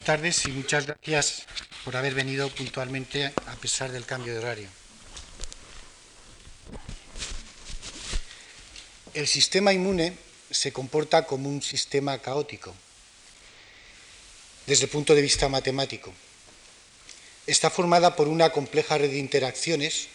[0.00, 1.42] Buenas tardes y muchas gracias
[1.84, 4.68] por haber venido puntualmente a pesar del cambio de horario.
[9.12, 10.14] El sistema inmune
[10.50, 12.74] se comporta como un sistema caótico
[14.66, 16.14] desde el punto de vista matemático.
[17.46, 20.08] Está formada por una compleja red de interacciones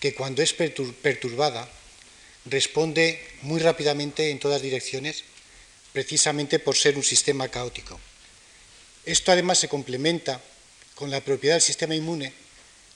[0.00, 1.68] que cuando es perturbada
[2.46, 5.24] responde muy rápidamente en todas direcciones
[5.92, 8.00] precisamente por ser un sistema caótico.
[9.04, 10.40] Esto además se complementa
[10.94, 12.32] con la propiedad del sistema inmune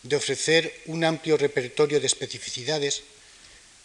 [0.02, 3.02] de ofrecer un amplio repertorio de especificidades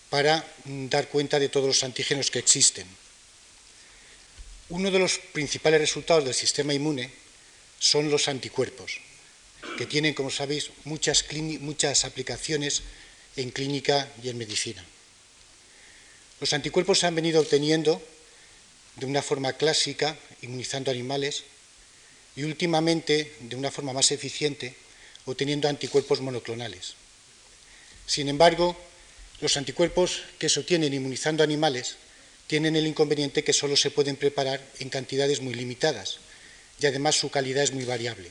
[0.09, 2.85] para mm, dar cuenta de todos los antígenos que existen.
[4.70, 7.12] Uno de los principales resultados del sistema inmune
[7.79, 8.99] son los anticuerpos,
[9.77, 11.26] que tienen, como sabéis, muchas,
[11.59, 12.84] muchas aplicaciones
[13.35, 14.85] en clínica y en medicina.
[16.40, 18.01] Los anticuerpos se han venido obteniendo
[18.98, 21.43] de una forma clásica, inmunizando animales,
[22.35, 24.76] y últimamente de una forma más eficiente,
[25.26, 26.96] obteniendo anticuerpos monoclonales.
[28.05, 28.76] Sin embargo,
[29.41, 31.96] los anticuerpos que se obtienen inmunizando animales
[32.48, 36.18] tienen el inconveniente que solo se pueden preparar en cantidades muy limitadas
[36.79, 38.29] y además su calidad es muy variable.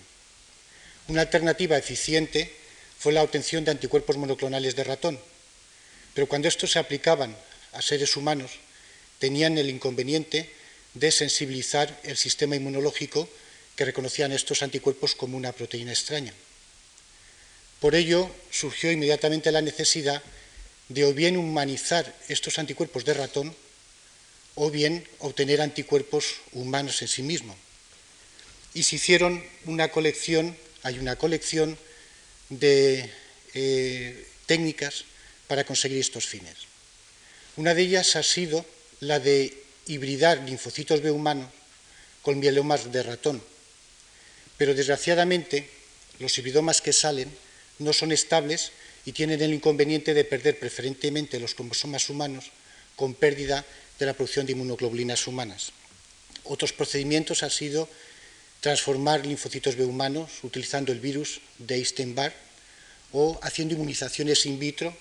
[1.08, 2.52] Una alternativa eficiente
[2.98, 5.18] fue la obtención de anticuerpos monoclonales de ratón,
[6.14, 7.36] pero cuando estos se aplicaban
[7.72, 8.50] a seres humanos
[9.18, 10.50] tenían el inconveniente
[10.94, 13.28] de sensibilizar el sistema inmunológico
[13.80, 16.34] que reconocían estos anticuerpos como una proteína extraña.
[17.80, 20.22] Por ello surgió inmediatamente la necesidad
[20.90, 23.56] de o bien humanizar estos anticuerpos de ratón
[24.54, 27.56] o bien obtener anticuerpos humanos en sí mismo.
[28.74, 31.78] Y se hicieron una colección, hay una colección
[32.50, 33.08] de
[33.54, 35.06] eh, técnicas
[35.48, 36.68] para conseguir estos fines.
[37.56, 38.66] Una de ellas ha sido
[39.00, 39.56] la de
[39.86, 41.48] hibridar linfocitos B humanos
[42.20, 43.49] con mielomas de ratón.
[44.60, 45.64] Pero desgraciadamente
[46.18, 47.32] los hibridomas que salen
[47.78, 48.72] no son estables
[49.06, 52.52] y tienen el inconveniente de perder preferentemente los cromosomas humanos
[52.94, 53.64] con pérdida
[53.98, 55.72] de la producción de inmunoglobulinas humanas.
[56.44, 57.88] Otros procedimientos han sido
[58.60, 62.34] transformar linfocitos B humanos utilizando el virus de Epstein-Barr
[63.12, 64.94] o haciendo inmunizaciones in vitro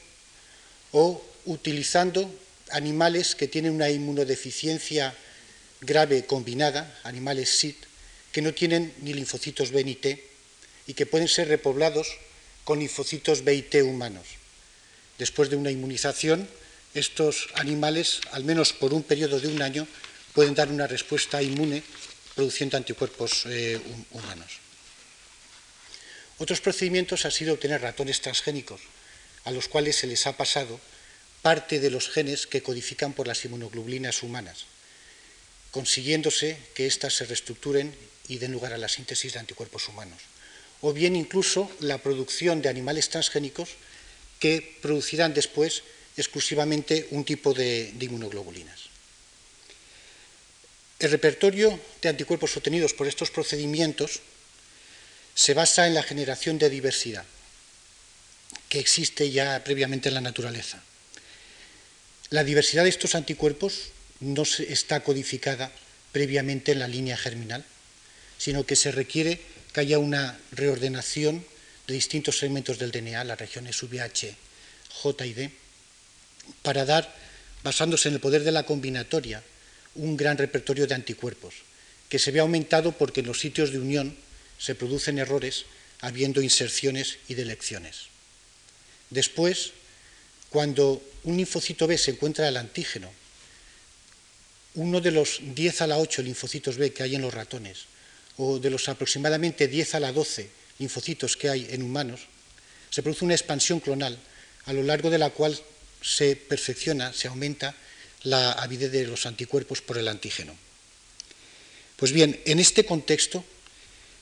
[0.94, 2.31] o utilizando
[2.72, 5.14] animales que tienen una inmunodeficiencia
[5.81, 7.89] grave combinada, animales SID,
[8.32, 10.24] que no tienen ni linfocitos B ni T
[10.88, 12.08] y que pueden ser repoblados
[12.64, 14.28] con linfocitos B y T humanos.
[15.18, 16.48] Después de una inmunización,
[16.94, 19.88] estos animales, al menos por un periodo de un año,
[20.34, 21.84] pueden dar una respuesta inmune
[22.36, 23.80] produciendo anticuerpos eh,
[24.12, 24.60] humanos.
[26.38, 28.82] Otros procedimientos han sido obtener ratones transgénicos,
[29.44, 30.80] a los cuales se les ha pasado
[31.42, 34.66] parte de los genes que codifican por las inmunoglobulinas humanas,
[35.72, 37.94] consiguiéndose que éstas se reestructuren
[38.30, 40.22] y den lugar a la síntesis de anticuerpos humanos.
[40.80, 43.76] O bien incluso la producción de animales transgénicos
[44.40, 45.84] que producirán después
[46.16, 48.88] exclusivamente un tipo de, inmunoglobulinas.
[51.00, 54.22] El repertorio de anticuerpos obtenidos por estos procedimientos
[55.34, 57.26] se basa en la generación de diversidad
[58.68, 60.82] que existe ya previamente en la naturaleza.
[62.30, 65.72] La diversidad de estos anticuerpos no está codificada
[66.12, 67.66] previamente en la línea germinal,
[68.40, 69.40] sino que se requiere
[69.72, 71.46] que haya una reordenación
[71.86, 74.36] de distintos segmentos del DNA, las regiones VH,
[74.90, 75.52] J y D,
[76.64, 77.14] para dar,
[77.62, 79.44] basándose en el poder de la combinatoria,
[79.96, 81.56] un gran repertorio de anticuerpos,
[82.08, 84.16] que se ve aumentado porque en los sitios de unión
[84.58, 85.66] se producen errores
[86.02, 88.08] habiendo inserciones y delecciones.
[89.10, 89.74] Después,
[90.50, 93.12] cuando un linfocito B se encuentra el antígeno,
[94.76, 97.86] uno de los 10 a la 8 linfocitos B que hay en los ratones,
[98.40, 102.22] o de los aproximadamente 10 a la 12 linfocitos que hay en humanos,
[102.90, 104.18] se produce una expansión clonal
[104.66, 105.60] a lo largo de la cual
[106.02, 107.76] se perfecciona, se aumenta
[108.24, 110.56] la avidez de los anticuerpos por el antígeno.
[111.98, 113.44] Pues bien, en este contexto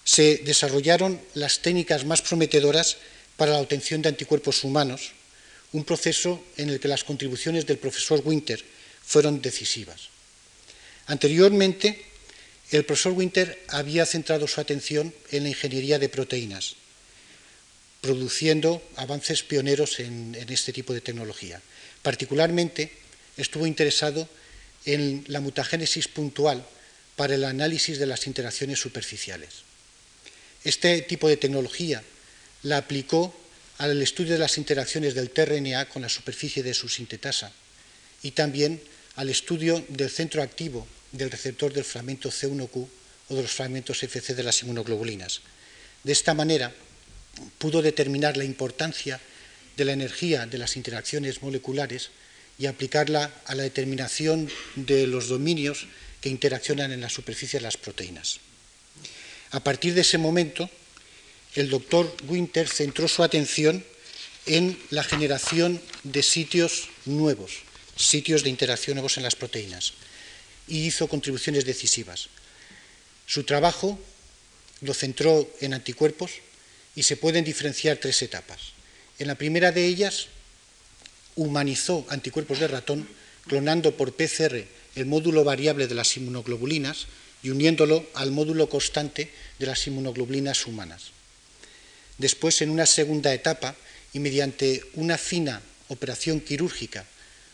[0.04, 2.98] se desarrollaron las técnicas más prometedoras
[3.38, 5.14] para la obtención de anticuerpos humanos,
[5.74, 8.64] un proceso en el que las contribuciones del profesor Winter
[9.06, 10.10] fueron decisivas.
[11.06, 12.07] Anteriormente,
[12.72, 16.76] el profesor Winter había centrado su atención en la ingeniería de proteínas,
[18.02, 21.62] produciendo avances pioneros en, este tipo de tecnología.
[22.02, 22.92] Particularmente
[23.38, 24.28] estuvo interesado
[24.86, 26.66] en la mutagénesis puntual
[27.16, 29.64] para el análisis de las interacciones superficiales.
[30.64, 32.04] Este tipo de tecnología
[32.64, 33.34] la aplicó
[33.78, 37.52] al estudio de las interacciones del tRNA con la superficie de su sintetasa
[38.24, 38.82] y también
[39.16, 40.88] al estudio del centro activo
[41.18, 42.88] del receptor del fragmento C1Q
[43.30, 45.42] o de los fragmentos FC de las inmunoglobulinas.
[46.04, 46.74] De esta manera,
[47.58, 49.20] pudo determinar la importancia
[49.76, 52.10] de la energía de las interacciones moleculares
[52.58, 55.88] y aplicarla a la determinación de los dominios
[56.22, 58.40] que interaccionan en la superficie de las proteínas.
[59.52, 60.70] A partir de ese momento,
[61.56, 63.84] el doctor Winter centró su atención
[64.46, 67.64] en la generación de sitios nuevos,
[67.96, 69.94] sitios de interacción nuevos en las proteínas,
[70.68, 72.30] y hizo contribuciones decisivas.
[73.26, 74.00] Su trabajo
[74.82, 76.32] lo centró en anticuerpos
[76.96, 78.74] y se pueden diferenciar tres etapas.
[79.20, 80.28] En la primera de ellas,
[81.36, 83.08] humanizó anticuerpos de ratón
[83.48, 84.66] clonando por PCR
[84.96, 87.08] el módulo variable de las inmunoglobulinas
[87.44, 91.12] y uniéndolo al módulo constante de las inmunoglobulinas humanas.
[92.18, 93.76] Después, en una segunda etapa,
[94.14, 97.06] y mediante una fina operación quirúrgica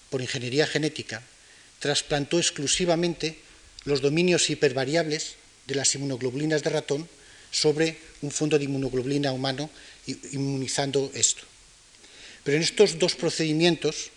[0.10, 1.22] por ingeniería genética,
[1.84, 3.36] trasplantó exclusivamente
[3.84, 5.36] los dominios hipervariables
[5.68, 7.10] de las inmunoglobulinas de ratón
[7.52, 9.70] sobre un fondo de inmunoglobulina humano,
[10.32, 11.44] inmunizando esto.
[12.46, 14.12] Pero en estos dos procedimientos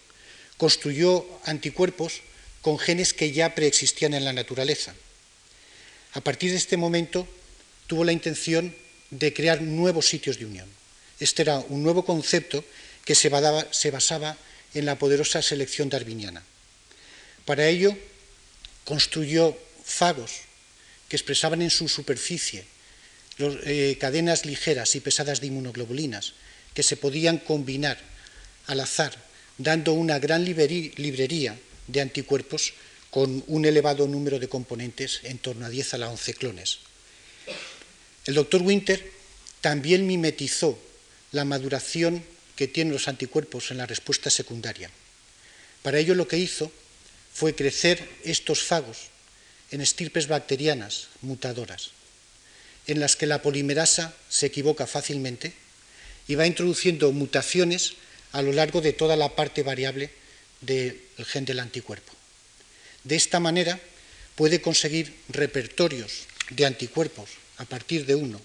[0.56, 2.22] construyó anticuerpos
[2.62, 4.94] con genes que ya preexistían en la naturaleza.
[6.14, 7.26] A partir de este momento
[7.88, 8.72] tuvo la intención
[9.10, 10.70] de crear nuevos sitios de unión.
[11.18, 12.64] Este era un nuevo concepto
[13.04, 14.38] que se, basaba
[14.72, 16.44] en la poderosa selección darwiniana.
[17.46, 17.96] Para ello
[18.84, 20.32] construyó fagos
[21.08, 22.66] que expresaban en su superficie
[23.38, 26.34] eh, cadenas ligeras y pesadas de inmunoglobulinas
[26.74, 27.98] que se podían combinar
[28.66, 29.14] al azar,
[29.56, 32.74] dando una gran librería de anticuerpos
[33.10, 36.78] con un elevado número de componentes, en torno a 10 a la 11 clones.
[38.26, 39.00] El doctor Winter
[39.60, 40.78] también mimetizó
[41.32, 42.24] la maduración
[42.56, 44.90] que tienen los anticuerpos en la respuesta secundaria.
[45.82, 46.72] Para ello lo que hizo
[47.36, 49.12] fue crecer estos fagos
[49.70, 51.90] en estirpes bacterianas mutadoras,
[52.86, 55.52] en las que la polimerasa se equivoca fácilmente
[56.28, 57.92] y va introduciendo mutaciones
[58.32, 60.08] a lo largo de toda la parte variable
[60.62, 62.10] del gen del anticuerpo.
[63.04, 63.78] De esta manera
[64.34, 67.28] puede conseguir repertorios de anticuerpos
[67.58, 68.40] a partir de uno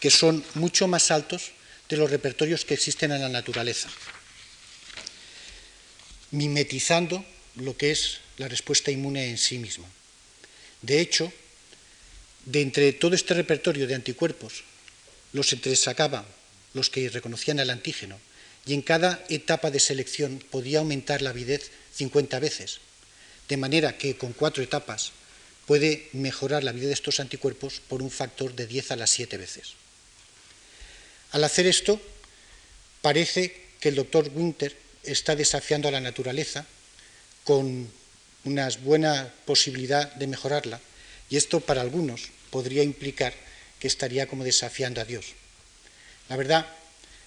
[0.00, 1.52] que son mucho más altos
[1.86, 3.90] de los repertorios que existen en la naturaleza,
[6.30, 7.22] mimetizando
[7.56, 9.86] lo que es la respuesta inmune en sí misma.
[10.80, 11.32] De hecho,
[12.46, 14.64] de entre todo este repertorio de anticuerpos,
[15.32, 16.26] los entresacaba
[16.74, 18.18] los que reconocían el antígeno
[18.66, 22.78] y en cada etapa de selección podía aumentar la avidez 50 veces,
[23.48, 25.12] de manera que con cuatro etapas
[25.66, 29.36] puede mejorar la avidez de estos anticuerpos por un factor de 10 a las 7
[29.36, 29.74] veces.
[31.32, 32.00] Al hacer esto,
[33.00, 36.66] parece que el doctor Winter está desafiando a la naturaleza
[37.44, 37.90] con
[38.44, 40.80] una buena posibilidad de mejorarla,
[41.30, 43.32] y esto para algunos podría implicar
[43.78, 45.34] que estaría como desafiando a Dios.
[46.28, 46.66] La verdad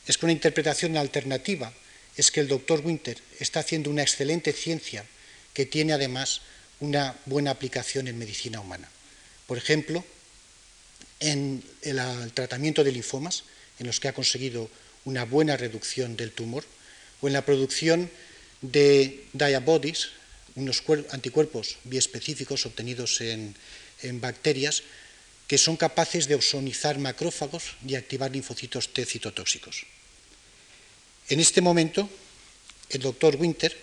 [0.07, 1.73] es que una interpretación alternativa
[2.15, 5.05] es que el doctor Winter está haciendo una excelente ciencia
[5.53, 6.41] que tiene además
[6.79, 8.89] una buena aplicación en medicina humana.
[9.47, 10.03] Por ejemplo,
[11.19, 11.99] en el,
[12.33, 13.43] tratamiento de linfomas,
[13.79, 14.69] en los que ha conseguido
[15.05, 16.65] una buena reducción del tumor,
[17.21, 18.09] o en la producción
[18.71, 20.09] de diabodies,
[20.55, 23.55] unos anticuerpos biespecíficos obtenidos en,
[24.19, 24.83] bacterias
[25.47, 29.85] que son capaces de ozonizar macrófagos y activar linfocitos T citotóxicos.
[31.29, 32.09] En este momento,
[32.89, 33.75] el doctor Winter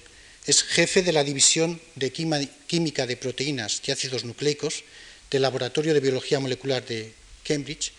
[0.47, 4.85] es jefe de la División de Química de Proteínas y Ácidos Nucleicos
[5.31, 7.93] del Laboratorio de Biología Molecular de Cambridge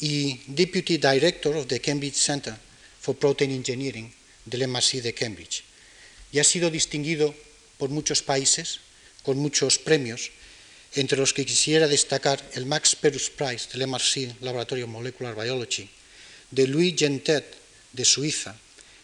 [0.00, 2.54] y Deputy Director of the Cambridge Center
[3.00, 4.12] for Protein Engineering
[4.44, 5.64] del MRC de Cambridge.
[6.36, 7.34] Y ha sido distinguido
[7.78, 8.80] por muchos países
[9.22, 10.32] con muchos premios,
[10.92, 15.88] entre los que quisiera destacar el Max Perus Prize del MRC Laboratorio Molecular Biology,
[16.50, 17.56] de Louis Gentet
[17.94, 18.54] de Suiza,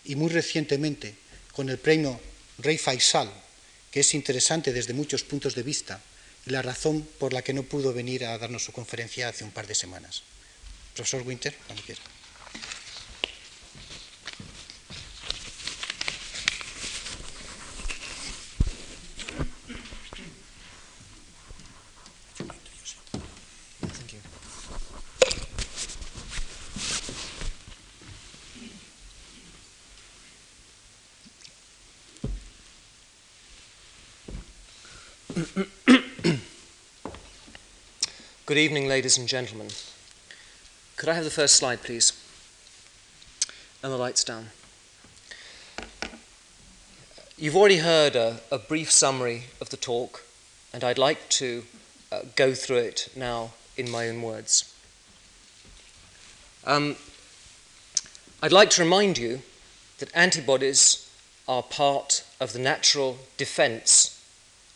[0.04, 1.14] y muy recientemente
[1.52, 2.20] con el premio
[2.58, 3.32] Rey Faisal,
[3.90, 6.02] que es interesante desde muchos puntos de vista
[6.44, 9.52] y la razón por la que no pudo venir a darnos su conferencia hace un
[9.52, 10.22] par de semanas.
[10.92, 11.82] Profesor Winter, cuando.
[38.52, 39.68] Good evening, ladies and gentlemen.
[40.96, 42.12] Could I have the first slide, please?
[43.82, 44.48] And the lights down.
[47.38, 50.26] You've already heard a, a brief summary of the talk,
[50.70, 51.64] and I'd like to
[52.12, 54.76] uh, go through it now in my own words.
[56.66, 56.96] Um,
[58.42, 59.40] I'd like to remind you
[59.98, 61.10] that antibodies
[61.48, 64.22] are part of the natural defense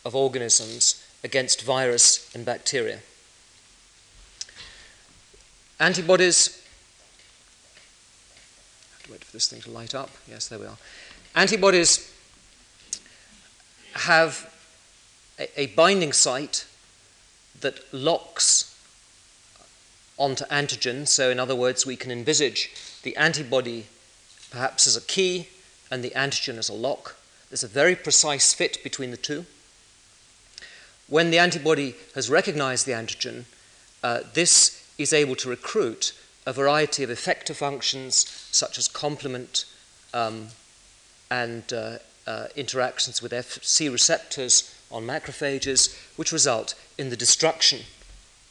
[0.03, 3.01] of organisms against virus and bacteria.
[5.79, 6.63] Antibodies,
[8.89, 10.09] I have to wait for this thing to light up.
[10.27, 10.79] Yes, there we are.
[11.35, 12.11] Antibodies
[13.93, 14.51] have
[15.39, 16.67] a, a binding site
[17.61, 18.75] that locks
[20.17, 21.07] onto antigen.
[21.07, 22.71] So, in other words, we can envisage
[23.03, 23.87] the antibody
[24.51, 25.49] perhaps as a key
[25.91, 27.17] and the antigen as a lock.
[27.51, 29.45] There's a very precise fit between the two.
[31.07, 33.45] When the antibody has recognized the antigen,
[34.03, 36.13] uh, this is able to recruit
[36.47, 39.65] a variety of effector functions such as complement
[40.15, 40.49] um,
[41.31, 47.81] and uh, uh, interactions with Fc receptors on macrophages, which result in the destruction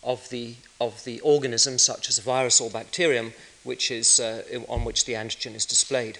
[0.03, 3.33] of the, of the organism, such as a virus or bacterium,
[3.63, 6.19] which is, uh, on which the antigen is displayed.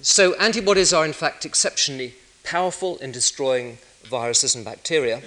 [0.00, 5.22] So, antibodies are in fact exceptionally powerful in destroying viruses and bacteria.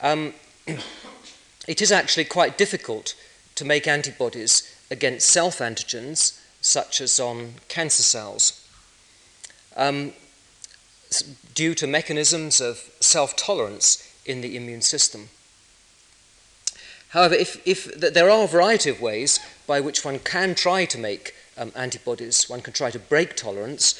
[0.00, 0.32] Um,
[1.70, 3.14] it is actually quite difficult
[3.54, 8.68] to make antibodies against self antigens, such as on cancer cells,
[9.76, 10.12] um,
[11.54, 15.28] due to mechanisms of self tolerance in the immune system.
[17.10, 20.98] However, if, if there are a variety of ways by which one can try to
[20.98, 23.94] make um, antibodies, one can try to break tolerance.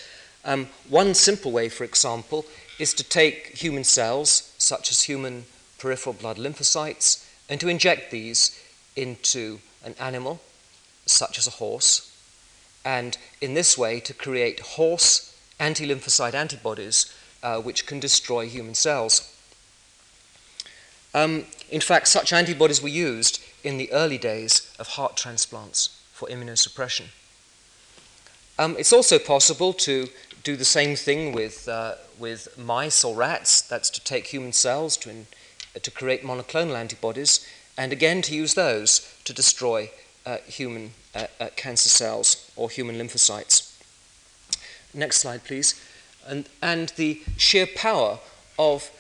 [0.45, 2.47] Um, one simple way, for example,
[2.81, 5.45] is to take human cells, such as human
[5.79, 8.59] peripheral blood lymphocytes, and to inject these
[8.97, 10.41] into an animal,
[11.05, 12.17] such as a horse,
[12.85, 18.75] and in this way to create horse anti lymphocyte antibodies uh, which can destroy human
[18.75, 19.37] cells.
[21.13, 26.29] Um, in fact, such antibodies were used in the early days of heart transplants for
[26.29, 27.07] immunosuppression.
[28.59, 30.09] Um, it's also possible to
[30.43, 34.97] do the same thing with, uh, with mice or rats, that's to take human cells
[34.99, 35.27] to, in,
[35.79, 37.47] to create monoclonal antibodies,
[37.77, 39.91] and again to use those to destroy
[40.27, 43.77] uh, human uh, uh, cancer cells or human lymphocytes.
[44.93, 45.81] Next slide, please.
[46.27, 48.19] And, and the sheer power
[48.59, 48.91] of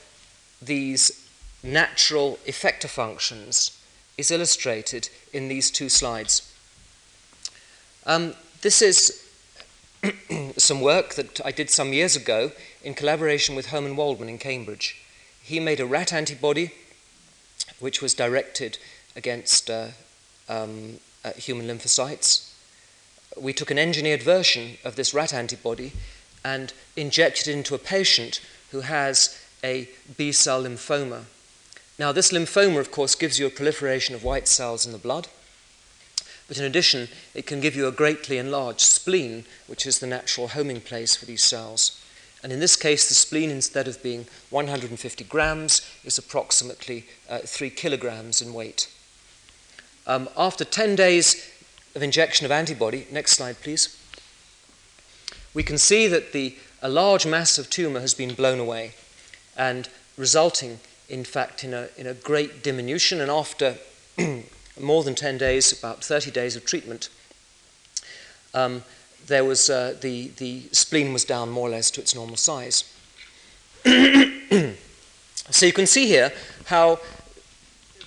[0.62, 1.28] these
[1.62, 3.78] natural effector functions
[4.16, 6.52] is illustrated in these two slides.
[8.06, 9.26] Um, this is
[10.56, 15.02] some work that I did some years ago in collaboration with Herman Waldman in Cambridge.
[15.42, 16.72] He made a rat antibody
[17.78, 18.78] which was directed
[19.16, 19.88] against uh,
[20.48, 22.52] um, uh, human lymphocytes.
[23.36, 25.92] We took an engineered version of this rat antibody
[26.44, 31.24] and injected it into a patient who has a B cell lymphoma.
[31.98, 35.28] Now, this lymphoma, of course, gives you a proliferation of white cells in the blood,
[36.48, 40.48] but in addition, it can give you a greatly enlarged spleen, which is the natural
[40.48, 41.99] homing place for these cells.
[42.42, 47.70] And in this case, the spleen, instead of being 150 grams, is approximately uh, 3
[47.70, 48.90] kilograms in weight.
[50.06, 51.50] Um, after 10 days
[51.94, 53.96] of injection of antibody, next slide, please,
[55.52, 58.94] we can see that the, a large mass of tumor has been blown away
[59.56, 60.80] and resulting
[61.10, 63.20] in fact, in a, in a great diminution.
[63.20, 63.76] And after
[64.80, 67.10] more than 10 days, about 30 days of treatment,
[68.54, 68.84] um,
[69.26, 72.84] there was, uh, the, the spleen was down more or less to its normal size.
[73.84, 76.32] so you can see here
[76.66, 76.98] how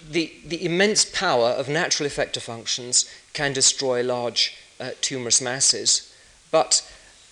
[0.10, 6.14] the, the immense power of natural effector functions can destroy large uh, tumorous masses.
[6.52, 6.88] But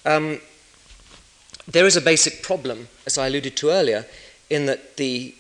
[0.06, 0.40] um,
[1.68, 4.06] there is a basic problem, as I alluded to earlier,
[4.50, 5.36] in that the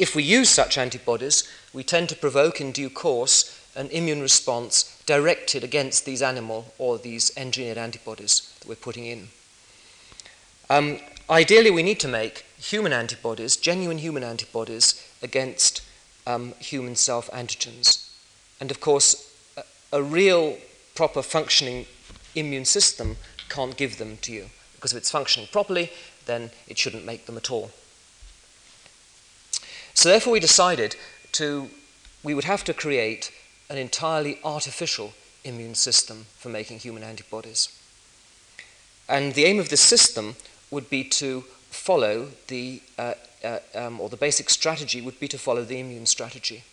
[0.00, 1.44] if we use such antibodies,
[1.74, 6.98] we tend to provoke in due course an immune response directed against these animal or
[6.98, 9.28] these engineered antibodies that we're putting in.
[10.68, 10.98] Um,
[11.28, 15.82] ideally, we need to make human antibodies, genuine human antibodies, against
[16.26, 18.08] um, human self antigens.
[18.60, 20.58] And of course, a, a real,
[20.94, 21.86] proper functioning
[22.34, 23.16] immune system
[23.48, 24.46] can't give them to you.
[24.74, 25.90] Because if it's functioning properly,
[26.26, 27.70] then it shouldn't make them at all.
[29.94, 30.96] So therefore we decided
[31.32, 31.68] to,
[32.22, 33.32] we would have to create
[33.70, 35.12] an entirely artificial
[35.44, 37.68] immune system for making human antibodies.
[39.08, 40.36] And the aim of this system
[40.70, 45.38] would be to follow the, uh, uh, um, or the basic strategy would be to
[45.38, 46.64] follow the immune strategy.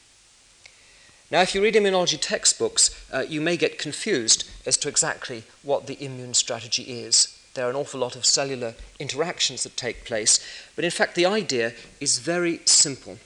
[1.30, 5.88] Now, if you read immunology textbooks, uh, you may get confused as to exactly what
[5.88, 7.38] the immune strategy is.
[7.54, 10.39] there are an awful lot of cellular interactions that take place.
[10.75, 13.18] But in fact, the idea is very simple.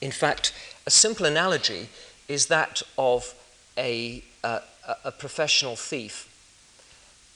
[0.00, 0.52] In fact,
[0.86, 1.88] a simple analogy
[2.28, 3.34] is that of
[3.76, 4.60] a, uh,
[5.04, 6.28] a professional thief.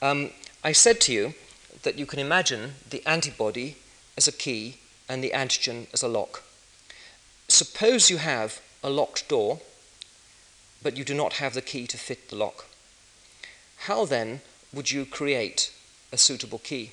[0.00, 0.30] Um,
[0.62, 1.34] I said to you
[1.82, 3.76] that you can imagine the antibody
[4.16, 4.76] as a key
[5.08, 6.42] and the antigen as a lock.
[7.48, 9.60] Suppose you have a locked door,
[10.82, 12.66] but you do not have the key to fit the lock.
[13.86, 14.40] How then
[14.72, 15.72] would you create
[16.12, 16.92] a suitable key?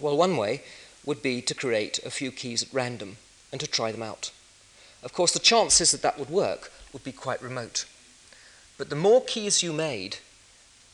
[0.00, 0.62] Well, one way
[1.04, 3.16] would be to create a few keys at random
[3.52, 4.30] and to try them out.
[5.02, 7.84] Of course, the chances that that would work would be quite remote.
[8.78, 10.16] But the more keys you made,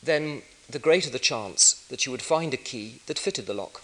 [0.02, 3.83] then the greater the chance that you would find a key that fitted the lock.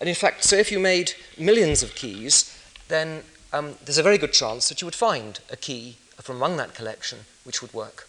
[0.00, 2.56] And in fact, so if you made millions of keys,
[2.88, 6.56] then um, there's a very good chance that you would find a key from among
[6.56, 8.08] that collection which would work.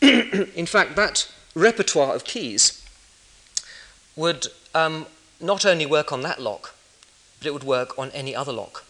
[0.02, 2.84] in fact, that repertoire of keys
[4.16, 5.06] would um,
[5.40, 6.74] not only work on that lock,
[7.38, 8.84] but it would work on any other lock.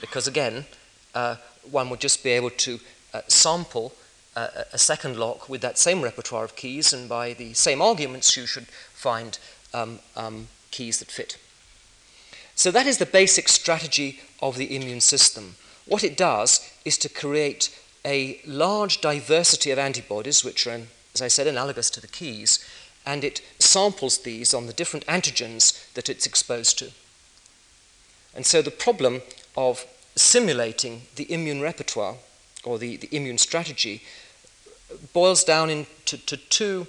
[0.00, 0.66] Because again,
[1.14, 1.36] uh,
[1.70, 2.80] one would just be able to
[3.12, 3.92] uh, sample
[4.36, 8.36] uh, a second lock with that same repertoire of keys, and by the same arguments,
[8.36, 9.38] you should find
[9.72, 11.38] um, um, keys that fit.
[12.56, 15.56] So, that is the basic strategy of the immune system.
[15.86, 17.70] What it does is to create
[18.04, 20.80] a large diversity of antibodies, which are,
[21.14, 22.64] as I said, analogous to the keys,
[23.06, 26.90] and it samples these on the different antigens that it's exposed to.
[28.34, 29.22] And so the problem
[29.56, 32.16] of simulating the immune repertoire
[32.64, 34.02] or the, the immune strategy
[35.12, 36.86] boils down into to two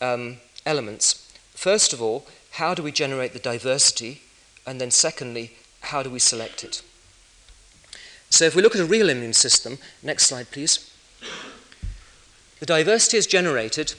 [0.00, 0.36] um,
[0.66, 1.32] elements.
[1.54, 4.22] First of all, how do we generate the diversity?
[4.66, 6.82] And then, secondly, how do we select it?
[8.30, 10.90] So if we look at a real immune system, next slide please,
[12.60, 13.94] the diversity is generated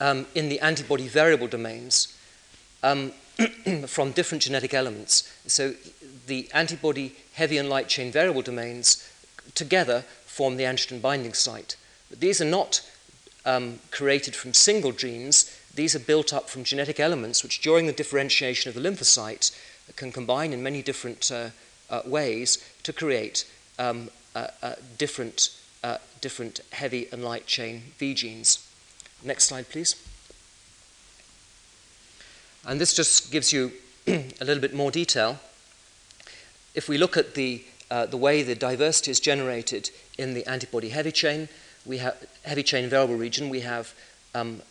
[0.00, 2.18] um, in the antibody variable domains
[2.82, 3.12] um,
[3.86, 5.32] from different genetic elements.
[5.46, 5.74] So
[6.26, 9.08] the antibody heavy and light chain variable domains
[9.54, 11.76] together form the antigen binding site.
[12.10, 12.86] But these are not
[13.44, 17.92] um, created from single genes, these are built up from genetic elements which, during the
[17.92, 19.50] differentiation of the lymphocyte,
[19.96, 21.48] can combine in many different uh,
[21.90, 24.48] uh, ways to create um, uh,
[24.98, 25.50] different,
[26.20, 28.66] different heavy and light chain V genes.
[29.22, 29.96] Next slide, please.
[32.66, 33.72] And this just gives you
[34.06, 35.38] a little bit more detail.
[36.74, 40.88] If we look at the, uh, the way the diversity is generated in the antibody
[40.88, 41.48] heavy chain,
[41.84, 43.94] we have heavy chain variable region, we have
[44.34, 44.62] um,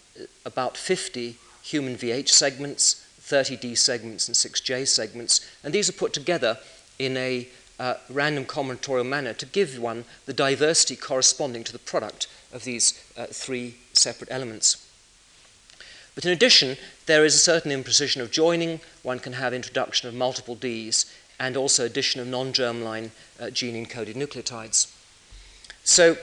[0.45, 5.93] about 50 human VH segments, 30 D segments, and 6 J segments, and these are
[5.93, 6.57] put together
[6.97, 7.47] in a
[7.79, 13.03] uh, random combinatorial manner to give one the diversity corresponding to the product of these
[13.17, 14.87] uh, three separate elements.
[16.13, 18.81] But in addition, there is a certain imprecision of joining.
[19.01, 21.05] One can have introduction of multiple Ds
[21.41, 24.93] and also addition of non-germline uh, gene-encoded nucleotides.
[25.83, 26.17] So,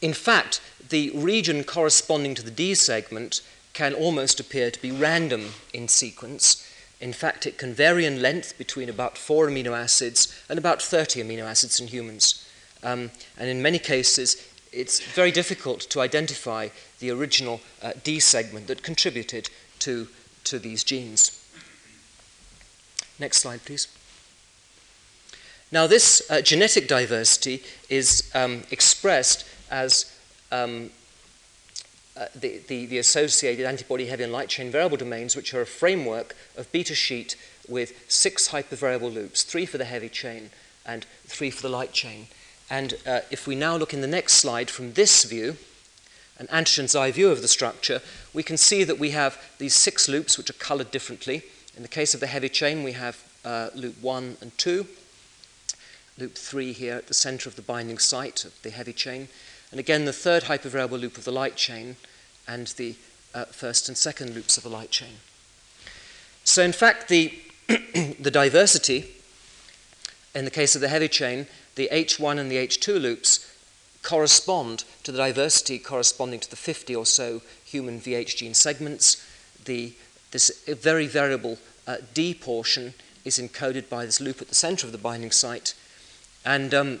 [0.00, 3.42] in fact, the region corresponding to the D segment
[3.74, 6.66] can almost appear to be random in sequence,
[6.98, 11.20] in fact, it can vary in length between about four amino acids and about 30
[11.22, 12.48] amino acids in humans.
[12.84, 16.68] Um, and in many cases, it's very difficult to identify
[17.00, 20.06] the original uh, D segment that contributed to,
[20.44, 21.44] to these genes.
[23.18, 23.88] Next slide, please.
[25.72, 30.14] Now, this uh, genetic diversity is um, expressed as
[30.52, 30.90] um,
[32.14, 35.66] uh, the, the, the, associated antibody heavy and light chain variable domains, which are a
[35.66, 40.50] framework of beta sheet with six hypervariable loops, three for the heavy chain
[40.84, 42.26] and three for the light chain.
[42.68, 45.56] And uh, if we now look in the next slide from this view,
[46.38, 48.02] an antigen's eye view of the structure,
[48.34, 51.44] we can see that we have these six loops which are colored differently.
[51.74, 54.86] In the case of the heavy chain, we have uh, loop 1 and 2,
[56.18, 59.28] loop 3 here at the center of the binding site of the heavy chain,
[59.70, 61.96] and again, the third hypervariable loop of the light chain
[62.46, 62.94] and the
[63.34, 65.14] uh, first and second loops of the light chain.
[66.44, 67.32] So, in fact, the,
[67.68, 69.06] the diversity
[70.34, 73.48] in the case of the heavy chain, the H1 and the H2 loops
[74.02, 79.24] correspond to the diversity corresponding to the 50 or so human VH gene segments.
[79.64, 79.94] The,
[80.30, 82.94] this very variable uh, D portion
[83.24, 85.74] is encoded by this loop at the center of the binding site.
[86.44, 87.00] And um,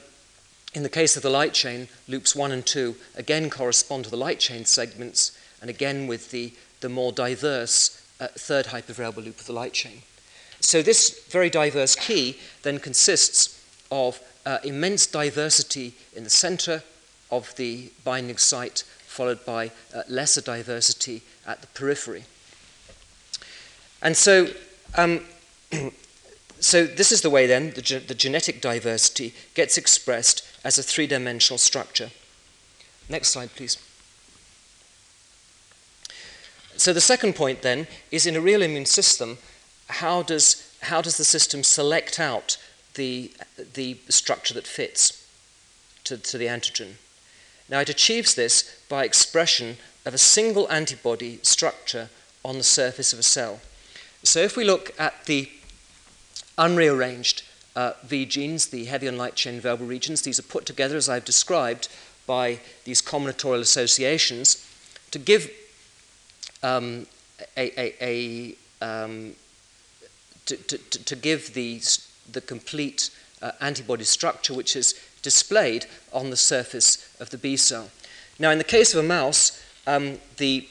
[0.74, 4.16] in the case of the light chain, loops 1 and 2 again correspond to the
[4.16, 9.46] light chain segments, and again with the, the more diverse uh, third hypervariable loop of
[9.46, 10.02] the light chain.
[10.60, 16.82] So, this very diverse key then consists of uh, immense diversity in the center
[17.30, 22.24] of the binding site followed by uh, lesser diversity at the periphery.
[24.00, 24.48] And so,
[24.96, 25.24] um,
[26.62, 30.82] so this is the way then the, ge- the genetic diversity gets expressed as a
[30.82, 32.10] three dimensional structure.
[33.08, 33.78] Next slide, please.
[36.76, 39.38] So the second point then is in a real immune system,
[39.88, 42.56] how does, how does the system select out
[42.94, 43.32] the,
[43.74, 45.26] the structure that fits
[46.04, 46.92] to, to the antigen?
[47.68, 52.08] Now it achieves this by expression of a single antibody structure
[52.44, 53.60] on the surface of a cell.
[54.22, 55.50] So if we look at the
[56.58, 57.42] unrearranged
[57.74, 61.08] uh, V genes, the heavy and light chain variable regions, these are put together as
[61.08, 61.88] I've described
[62.26, 64.68] by these combinatorial associations
[65.10, 65.50] to give
[66.62, 67.06] um,
[67.56, 69.34] a, a, a um,
[70.46, 71.80] to, to, to, give the,
[72.30, 73.10] the complete
[73.40, 77.90] uh, antibody structure which is displayed on the surface of the B cell.
[78.38, 80.68] Now, in the case of a mouse, um, the,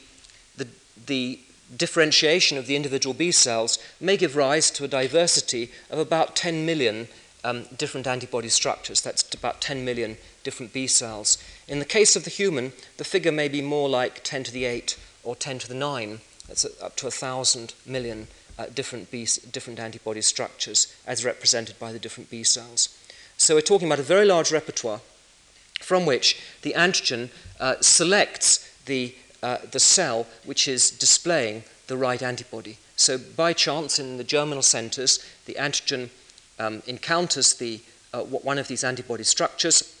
[0.56, 0.68] the,
[1.06, 1.40] the
[1.76, 6.66] differentiation of the individual B cells may give rise to a diversity of about 10
[6.66, 7.08] million
[7.44, 9.00] um, different antibody structures.
[9.00, 11.42] That's about 10 million different B cells.
[11.66, 14.64] In the case of the human, the figure may be more like 10 to the
[14.64, 16.20] 8 or 10 to the 9.
[16.48, 21.98] That's up to 1,000 million uh, different, B, different antibody structures as represented by the
[21.98, 22.96] different B cells.
[23.36, 25.00] So we're talking about a very large repertoire
[25.80, 32.22] from which the antigen uh, selects the, uh, the cell which is displaying the right
[32.22, 32.78] antibody.
[32.96, 36.10] So by chance in the germinal centers, the antigen
[36.58, 37.80] um, encounters the,
[38.14, 39.98] uh, one of these antibody structures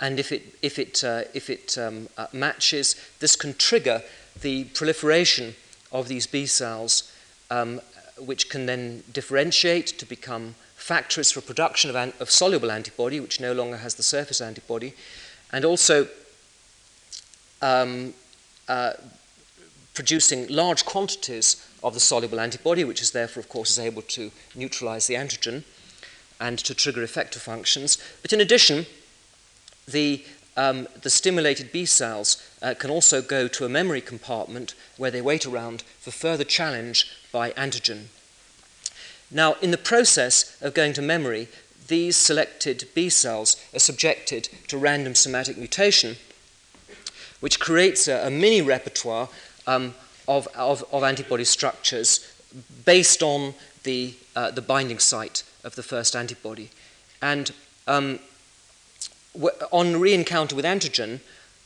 [0.00, 4.02] and if it, if it, uh, if it um, uh, matches, this can trigger
[4.40, 5.54] the proliferation
[5.92, 7.12] of these B cells,
[7.50, 7.80] um,
[8.18, 13.40] which can then differentiate to become factories for production of, an, of, soluble antibody, which
[13.40, 14.94] no longer has the surface antibody,
[15.52, 16.08] and also
[17.62, 18.12] um,
[18.68, 18.92] uh,
[19.94, 24.30] producing large quantities of the soluble antibody, which is therefore, of course, is able to
[24.54, 25.62] neutralize the antigen
[26.40, 27.98] and to trigger effector functions.
[28.22, 28.86] But in addition,
[29.86, 30.24] the,
[30.56, 35.22] um, the stimulated B cells uh, can also go to a memory compartment where they
[35.22, 38.06] wait around for further challenge by antigen.
[39.30, 41.48] Now, in the process of going to memory,
[41.88, 46.16] these selected B cells are subjected to random somatic mutation,
[47.40, 49.28] which creates a, a mini repertoire
[49.66, 49.94] um,
[50.26, 52.32] of, of, of, antibody structures
[52.84, 56.70] based on the, uh, the binding site of the first antibody.
[57.20, 57.50] And
[57.86, 58.18] um,
[59.70, 61.20] on re-encounter with antigen,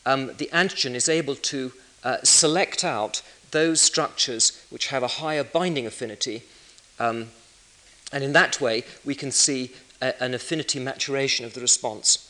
[0.06, 1.72] um, the antigen is able to
[2.04, 6.42] uh, select out those structures which have a higher binding affinity,
[6.98, 7.28] um,
[8.12, 12.27] and in that way we can see a, an affinity maturation of the response.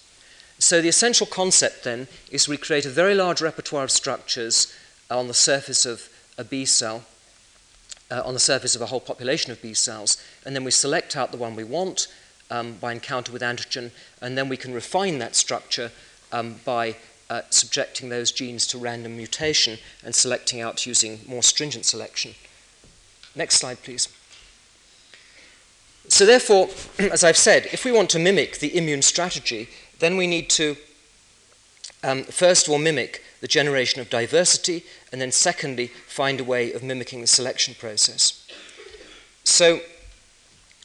[0.58, 4.74] So the essential concept then is we create a very large repertoire of structures
[5.10, 7.04] on the surface of a B cell,
[8.10, 11.16] uh, on the surface of a whole population of B cells, and then we select
[11.16, 12.08] out the one we want,
[12.50, 13.90] um, by encounter with antigen,
[14.20, 15.92] and then we can refine that structure
[16.32, 16.96] um, by
[17.30, 22.34] uh, subjecting those genes to random mutation and selecting out using more stringent selection.
[23.34, 24.08] Next slide, please.
[26.08, 29.68] So, therefore, as I've said, if we want to mimic the immune strategy,
[29.98, 30.76] then we need to,
[32.02, 36.72] um, first of all, mimic the generation of diversity, and then, secondly, find a way
[36.72, 38.46] of mimicking the selection process.
[39.44, 39.80] So,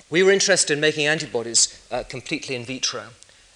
[0.10, 3.06] we were interested in making antibodies uh, completely in vitro,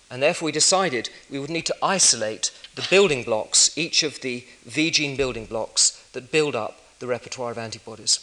[0.10, 4.46] and therefore we decided we would need to isolate the building blocks, each of the
[4.66, 8.20] V gene building blocks that build up the repertoire of antibodies.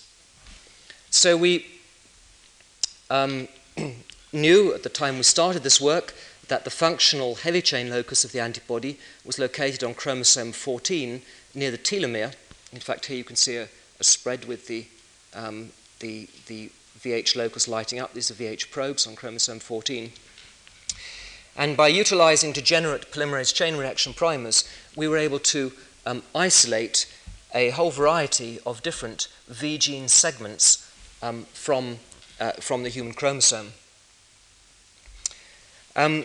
[1.10, 1.66] So we
[3.10, 3.46] um,
[4.32, 6.14] knew at the time we started this work
[6.48, 11.22] that the functional heavy chain locus of the antibody was located on chromosome 14
[11.54, 12.34] near the telomere.
[12.72, 13.68] In fact, here you can see a,
[14.00, 14.86] a spread with the,
[15.34, 18.12] um, the, the VH locus lighting up.
[18.14, 20.12] These are VH probes on chromosome 14.
[21.56, 25.72] And by utilizing degenerate polymerase chain reaction primers, we were able to
[26.04, 27.06] um, isolate
[27.54, 30.90] a whole variety of different V gene segments
[31.22, 31.98] um, from,
[32.40, 33.72] uh, from the human chromosome.
[35.96, 36.24] Um,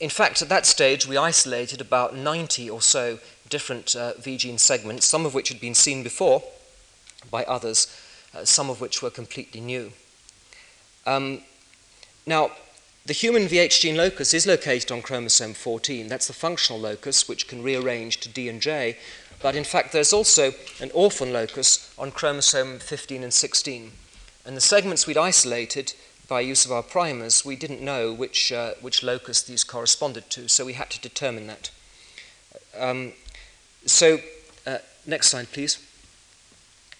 [0.00, 4.58] in fact, at that stage, we isolated about 90 or so different uh, V gene
[4.58, 6.42] segments, some of which had been seen before
[7.30, 7.86] by others,
[8.34, 9.92] uh, some of which were completely new.
[11.06, 11.42] Um,
[12.26, 12.50] now,
[13.06, 16.08] the human VH gene locus is located on chromosome 14.
[16.08, 18.96] That's the functional locus, which can rearrange to D and J.
[19.42, 23.92] But in fact, there's also an orphan locus on chromosome 15 and 16.
[24.46, 25.92] And the segments we'd isolated
[26.28, 30.48] by use of our primers, we didn't know which, uh, which locus these corresponded to,
[30.48, 31.70] so we had to determine that.
[32.78, 33.12] Um,
[33.86, 34.20] So,
[34.66, 35.78] uh, next slide, please.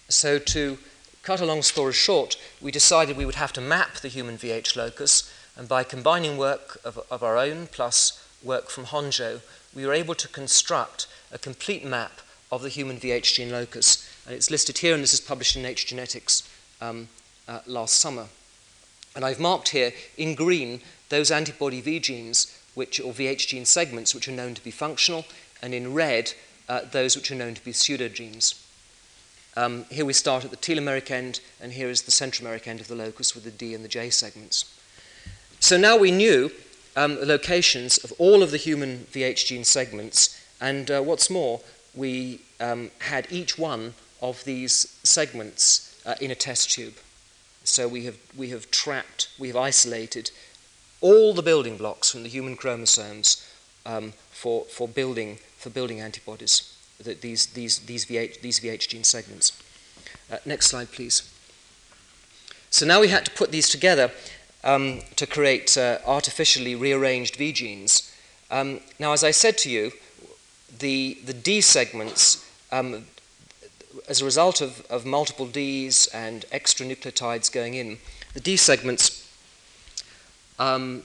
[0.09, 0.79] So, to
[1.23, 4.77] cut a long story short, we decided we would have to map the human VH
[4.77, 9.41] locus, and by combining work of, of our own plus work from Honjo,
[9.75, 12.21] we were able to construct a complete map
[12.53, 14.07] of the human VH gene locus.
[14.27, 16.49] And it's listed here, and this is published in Nature Genetics
[16.83, 17.09] um,
[17.49, 18.27] uh, last summer.
[19.15, 24.15] And I've marked here in green those antibody V genes, which, or VH gene segments,
[24.15, 25.25] which are known to be functional,
[25.63, 26.33] and in red,
[26.69, 28.61] uh, those which are known to be pseudogenes.
[29.57, 32.89] Um, here we start at the telomeric end, and here is the centromeric end of
[32.89, 34.65] the locus with the D and the J segments.
[35.61, 36.51] So now we knew
[36.97, 41.61] um, the locations of all of the human VH gene segments, and uh, what's more,
[41.95, 46.95] we um, had each one of these segments uh, in a test tube.
[47.65, 50.31] So we have, we have trapped, we have isolated
[51.01, 53.47] all the building blocks from the human chromosomes
[53.87, 59.05] um, for, for, building, for building antibodies, the, these, these, these, VH, these VH gene
[59.05, 59.61] segments.
[60.31, 61.31] Uh, next slide, please.
[62.71, 64.11] So now we had to put these together
[64.63, 68.15] um, to create uh, artificially rearranged V genes.
[68.51, 69.93] Um, now, as I said to you,
[70.79, 73.07] the, the D segments, um,
[74.09, 77.99] as a result of, of multiple Ds and extra nucleotides going in,
[78.35, 79.29] the D segments
[80.59, 81.03] um,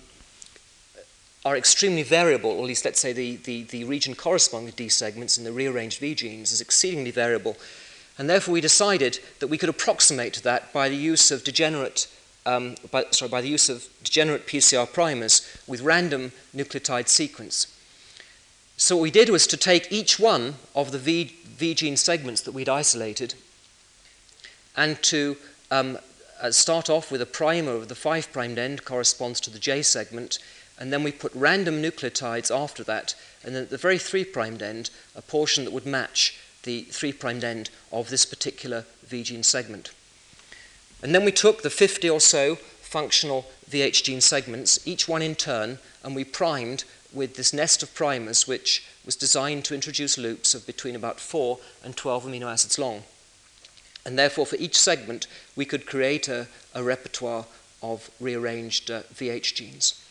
[1.46, 4.90] are extremely variable, or at least let's say the, the, the region corresponding to D
[4.90, 7.56] segments in the rearranged V genes is exceedingly variable.
[8.18, 12.08] And therefore, we decided that we could approximate that by the use of degenerate,
[12.46, 17.68] um, by, sorry, by the use of degenerate PCR primers with random nucleotide sequence.
[18.82, 22.40] So what we did was to take each one of the V, v gene segments
[22.44, 23.34] that we'd isolated
[24.74, 25.36] and to
[25.70, 25.98] um,
[26.42, 30.40] uh, start off with a primer of the 5' end corresponds to the J segment,
[30.80, 34.26] and then we put random nucleotides after that, and then at the very 3'
[34.62, 37.14] end, a portion that would match the 3'
[37.44, 39.92] end of this particular V gene segment.
[41.04, 45.36] And then we took the 50 or so functional VH gene segments, each one in
[45.36, 50.54] turn, and we primed with this nest of primers, which was designed to introduce loops
[50.54, 53.04] of between about 4 and 12 amino acids long.
[54.06, 57.46] And therefore, for each segment, we could create a, a repertoire
[57.82, 60.02] of rearranged uh, VH genes.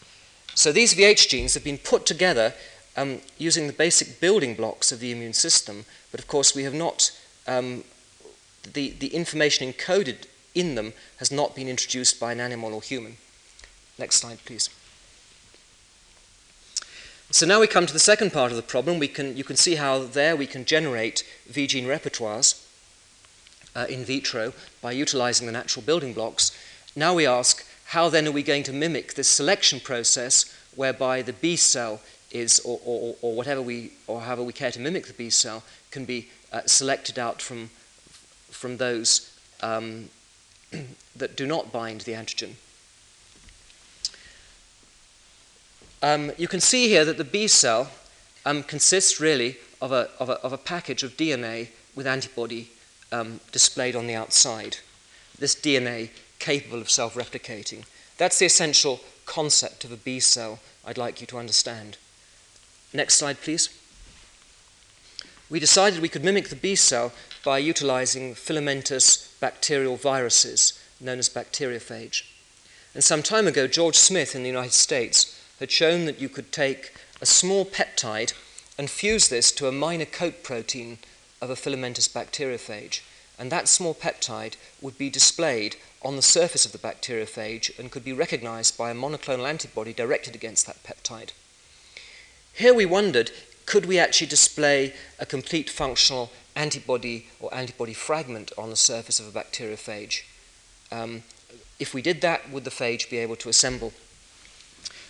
[0.55, 2.55] So these VH genes have been put together
[2.97, 6.75] um, using the basic building blocks of the immune system, but of course, we have
[6.75, 7.13] not,
[7.47, 7.85] um,
[8.73, 13.19] the, the information encoded in them has not been introduced by an animal or human.
[13.99, 14.69] Next slide, please.
[17.31, 18.99] So now we come to the second part of the problem.
[18.99, 22.65] We can, you can see how there we can generate V gene repertoires
[23.77, 26.57] uh, in vitro by utilizing the natural building blocks.
[26.97, 31.35] Now we ask, how then are we going to mimic this selection process whereby the
[31.35, 35.13] B cell is, or, or, or whatever we, or however we care to mimic the
[35.13, 37.69] B cell, can be uh, selected out from,
[38.51, 40.09] from those um,
[41.17, 42.55] that do not bind the antigen.
[46.03, 47.91] Um, you can see here that the B cell
[48.47, 52.71] um, consists really of a, of, a, of a, package of DNA with antibody
[53.11, 54.79] um, displayed on the outside.
[55.39, 57.85] This DNA capable of self replicating.
[58.17, 61.99] That's the essential concept of a B cell I'd like you to understand.
[62.93, 63.69] Next slide, please.
[65.51, 67.13] We decided we could mimic the B cell
[67.45, 72.25] by utilizing filamentous bacterial viruses known as bacteriophage.
[72.95, 76.53] And some time ago, George Smith in the United States had shown that you could
[76.53, 78.33] take a small peptide
[78.79, 80.99] and fuse this to a minor coat protein
[81.41, 83.01] of a filamentous bacteriophage.
[83.39, 88.05] And that small peptide would be displayed on the surface of the bacteriophage and could
[88.05, 91.31] be recognized by a monoclonal antibody directed against that peptide.
[92.53, 93.31] Here we wondered
[93.67, 99.29] could we actually display a complete functional antibody or antibody fragment on the surface of
[99.29, 100.23] a bacteriophage?
[100.91, 101.23] Um,
[101.79, 103.93] if we did that, would the phage be able to assemble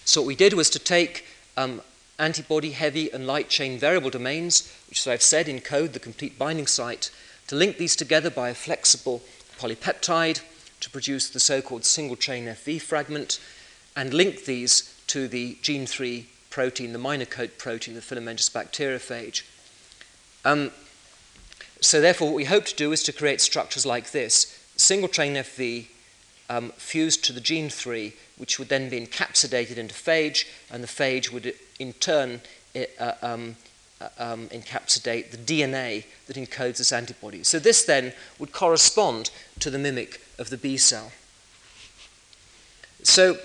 [0.08, 1.26] so what we did was to take
[1.58, 1.82] um,
[2.18, 6.66] antibody, heavy, and light chain variable domains, which, as I've said, encode the complete binding
[6.66, 7.10] site,
[7.48, 9.20] to link these together by a flexible
[9.58, 10.40] polypeptide
[10.80, 13.38] to produce the so-called single chain FV fragment,
[13.94, 19.42] and link these to the gene 3 protein, the minor coat protein, the filamentous bacteriophage.
[20.42, 20.70] Um,
[21.82, 25.34] so therefore, what we hope to do is to create structures like this, single chain
[25.34, 25.88] FV
[26.48, 30.88] um, fused to the gene 3 which would then be encapsulated into phage, and the
[30.88, 32.40] phage would in turn
[32.98, 33.56] uh, um,
[34.00, 37.42] uh, um, encapsulate the DNA that encodes this antibody.
[37.42, 41.11] So this then would correspond to the mimic of the B cell.
[43.02, 43.38] So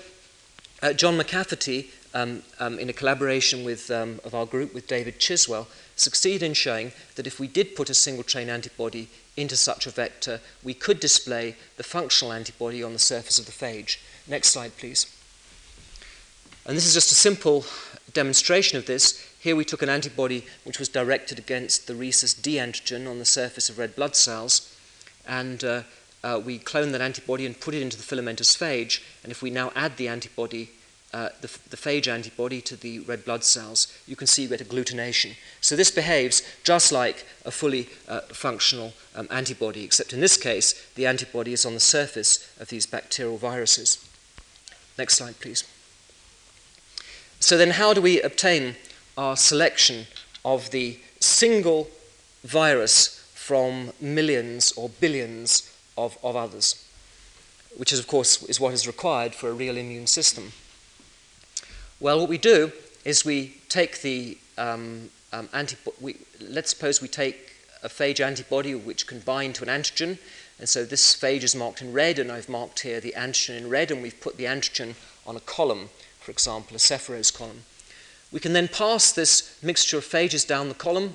[0.82, 5.18] uh, John McCafferty um, um, in a collaboration with, um, of our group with David
[5.18, 9.86] Chiswell, succeeded in showing that if we did put a single chain antibody into such
[9.86, 13.98] a vector, we could display the functional antibody on the surface of the phage.
[14.26, 15.06] Next slide, please.
[16.66, 17.64] And this is just a simple
[18.12, 19.20] demonstration of this.
[19.38, 23.24] Here we took an antibody which was directed against the rhesus D antigen on the
[23.24, 24.74] surface of red blood cells,
[25.28, 25.82] and uh,
[26.22, 29.02] uh, we cloned that antibody and put it into the filamentous phage.
[29.22, 30.70] And if we now add the antibody,
[31.14, 34.60] uh, the, the, phage antibody to the red blood cells, you can see you get
[34.60, 35.36] agglutination.
[35.60, 40.74] So this behaves just like a fully uh, functional um, antibody, except in this case,
[40.96, 44.04] the antibody is on the surface of these bacterial viruses.
[44.98, 45.62] Next slide, please.
[47.38, 48.74] So then, how do we obtain
[49.16, 50.06] our selection
[50.44, 51.88] of the single
[52.42, 56.84] virus from millions or billions of, of others,
[57.76, 60.52] which is, of course, is what is required for a real immune system.
[62.04, 62.70] Well, what we do
[63.06, 69.06] is we take the um, um, antibody, let's suppose we take a phage antibody which
[69.06, 70.18] can bind to an antigen,
[70.58, 73.70] and so this phage is marked in red, and I've marked here the antigen in
[73.70, 75.88] red, and we've put the antigen on a column,
[76.20, 77.62] for example, a cephorose column.
[78.30, 81.14] We can then pass this mixture of phages down the column.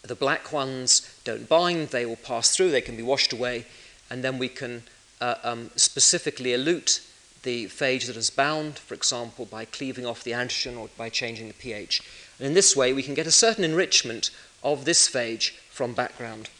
[0.00, 3.66] The black ones don't bind, they will pass through, they can be washed away,
[4.08, 4.84] and then we can
[5.20, 7.06] uh, um, specifically elute
[7.42, 11.48] the phage that is bound, for example, by cleaving off the antigen or by changing
[11.48, 12.02] the pH.
[12.38, 14.30] And in this way, we can get a certain enrichment
[14.62, 16.50] of this phage from background.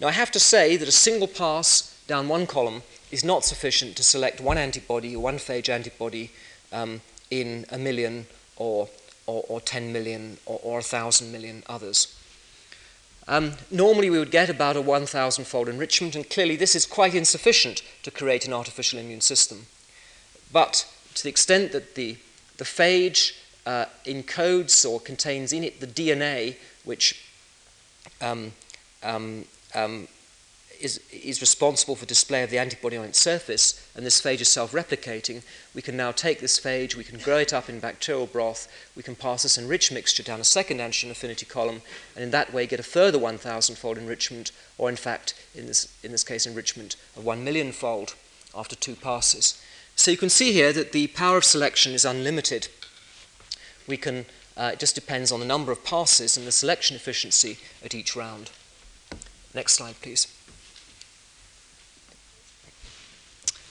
[0.00, 3.96] Now, I have to say that a single pass down one column is not sufficient
[3.96, 6.30] to select one antibody, one phage antibody,
[6.72, 8.88] um, in a million or,
[9.26, 12.18] or, or 10 million or, or 1,000 million others.
[13.28, 17.14] Um, normally, we would get about a 1,000 fold enrichment, and clearly, this is quite
[17.14, 19.66] insufficient to create an artificial immune system.
[20.52, 22.16] But to the extent that the,
[22.58, 23.32] the phage
[23.64, 27.24] uh, encodes or contains in it the DNA which
[28.20, 28.52] um,
[29.02, 30.08] um, um
[30.82, 34.48] is, is responsible for display of the antibody on its surface, and this phage is
[34.48, 35.42] self-replicating,
[35.74, 39.02] we can now take this phage, we can grow it up in bacterial broth, we
[39.02, 41.82] can pass this enriched mixture down a second antigen affinity column,
[42.14, 46.10] and in that way get a further 1,000-fold enrichment, or in fact, in this, in
[46.10, 48.14] this case, enrichment of 1 million-fold
[48.54, 49.61] after two passes.
[49.96, 52.68] So you can see here that the power of selection is unlimited.
[53.86, 54.26] We can,
[54.56, 58.16] uh, it just depends on the number of passes and the selection efficiency at each
[58.16, 58.50] round.
[59.54, 60.26] Next slide, please.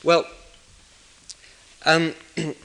[0.04, 0.26] Well,
[1.86, 2.14] um,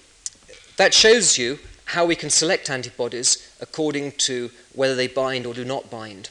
[0.76, 5.64] that shows you how we can select antibodies according to whether they bind or do
[5.64, 6.30] not bind.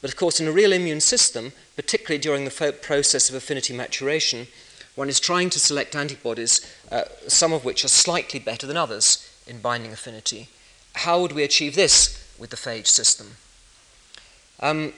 [0.00, 4.48] But of course, in a real immune system, particularly during the process of affinity maturation,
[4.94, 9.28] one is trying to select antibodies, uh, some of which are slightly better than others
[9.46, 10.48] in binding affinity.
[10.94, 13.36] How would we achieve this with the phage system?
[14.60, 14.92] Um,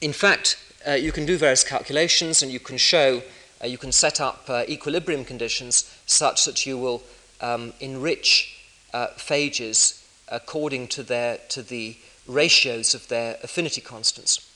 [0.00, 0.56] in fact,
[0.86, 3.22] uh, you can do various calculations and you can show
[3.62, 7.02] uh, you can set up uh, equilibrium conditions such that you will
[7.40, 8.56] um, enrich
[8.94, 14.47] uh, phages according to, their, to the ratios of their affinity constants.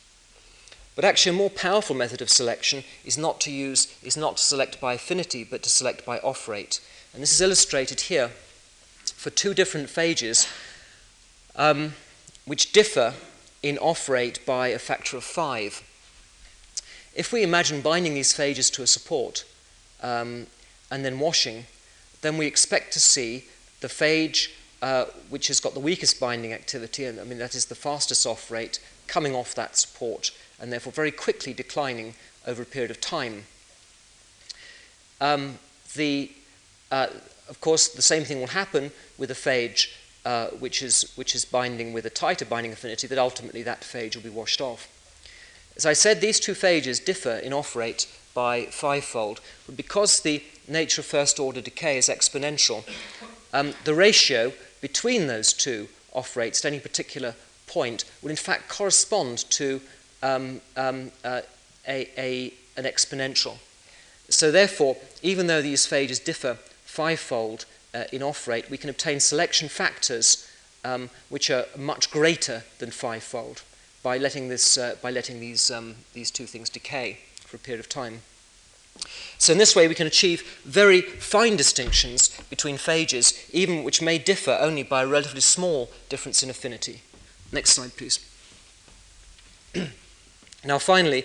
[0.94, 4.42] But actually, a more powerful method of selection is not to use is not to
[4.42, 6.80] select by affinity, but to select by off rate.
[7.14, 8.30] And this is illustrated here
[9.14, 10.50] for two different phages,
[11.56, 11.94] um,
[12.44, 13.14] which differ
[13.62, 15.82] in off rate by a factor of five.
[17.14, 19.44] If we imagine binding these phages to a support
[20.02, 20.46] um,
[20.90, 21.66] and then washing,
[22.20, 23.44] then we expect to see
[23.80, 24.50] the phage
[24.82, 28.26] uh, which has got the weakest binding activity, and I mean that is the fastest
[28.26, 32.14] off rate, coming off that support and therefore very quickly declining
[32.46, 33.42] over a period of time.
[35.20, 35.58] Um,
[35.94, 36.30] the,
[36.90, 37.08] uh,
[37.48, 39.88] of course, the same thing will happen with a phage
[40.24, 44.14] uh, which, is, which is binding with a tighter binding affinity, that ultimately that phage
[44.14, 44.88] will be washed off.
[45.76, 50.42] As I said, these two phages differ in off rate by fivefold, but because the
[50.68, 52.84] nature of first order decay is exponential,
[53.52, 57.34] um, the ratio between those two off rates at any particular
[57.66, 59.80] point will in fact correspond to
[60.22, 61.42] um, um, uh,
[61.86, 63.58] a, a, an exponential.
[64.28, 69.20] So therefore, even though these phages differ fivefold uh, in off rate, we can obtain
[69.20, 70.48] selection factors
[70.84, 73.62] um, which are much greater than fivefold
[74.02, 77.80] by letting, this, uh, by letting these, um, these two things decay for a period
[77.80, 78.20] of time.
[79.38, 84.18] So in this way, we can achieve very fine distinctions between phages, even which may
[84.18, 87.02] differ only by a relatively small difference in affinity.
[87.50, 88.18] Next slide, please.
[90.64, 91.24] now, finally,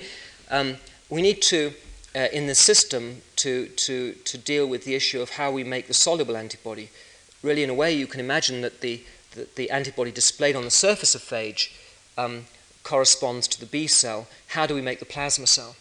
[0.49, 0.77] um,
[1.09, 1.73] we need to,
[2.15, 5.87] uh, in the system, to, to, to deal with the issue of how we make
[5.87, 6.89] the soluble antibody.
[7.43, 9.03] really, in a way, you can imagine that the,
[9.35, 11.71] the, the antibody displayed on the surface of phage
[12.17, 12.45] um,
[12.83, 14.27] corresponds to the B cell.
[14.49, 15.75] How do we make the plasma cell?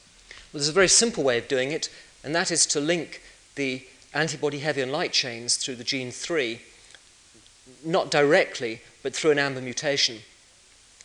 [0.53, 1.89] Well, there's a very simple way of doing it,
[2.23, 3.23] and that is to link
[3.55, 6.61] the antibody heavy and light chains through the gene 3,
[7.85, 10.19] not directly, but through an AMBA mutation.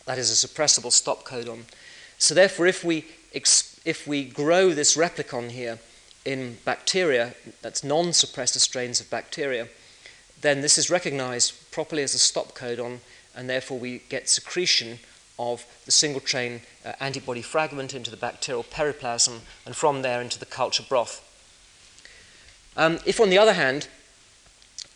[0.04, 1.64] That is a suppressible stop codon.
[2.22, 5.80] So, therefore, if we, if we grow this replicon here
[6.24, 9.66] in bacteria, that's non suppressor strains of bacteria,
[10.40, 13.00] then this is recognized properly as a stop codon,
[13.34, 15.00] and therefore we get secretion
[15.36, 20.38] of the single chain uh, antibody fragment into the bacterial periplasm, and from there into
[20.38, 21.28] the culture broth.
[22.76, 23.88] Um, if, on the other hand,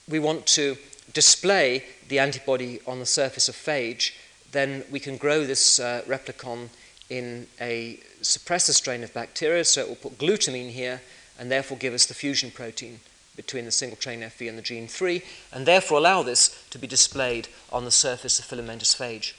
[0.09, 0.77] we want to
[1.12, 4.12] display the antibody on the surface of phage,
[4.53, 6.68] then we can grow this uh, replicon
[7.09, 11.00] in a suppressor strain of bacteria, so it will put glutamine here
[11.38, 13.00] and therefore give us the fusion protein
[13.36, 16.86] between the single chain FV and the gene 3, and therefore allow this to be
[16.86, 19.34] displayed on the surface of filamentous phage.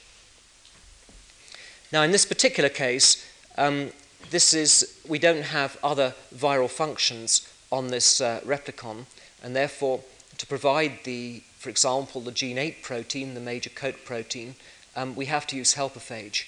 [1.92, 3.90] Now, in this particular case, um,
[4.30, 9.06] this is, we don't have other viral functions on this uh, replicon,
[9.42, 10.00] and therefore,
[10.36, 14.54] to provide the, for example, the gene 8 protein, the major coat protein,
[14.94, 16.44] um, we have to use helper phage.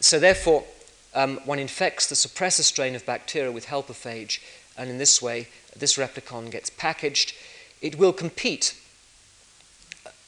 [0.00, 0.64] So, therefore,
[1.14, 4.40] um, one infects the suppressor strain of bacteria with helper phage,
[4.76, 7.34] and in this way, this replicon gets packaged.
[7.80, 8.76] It will compete,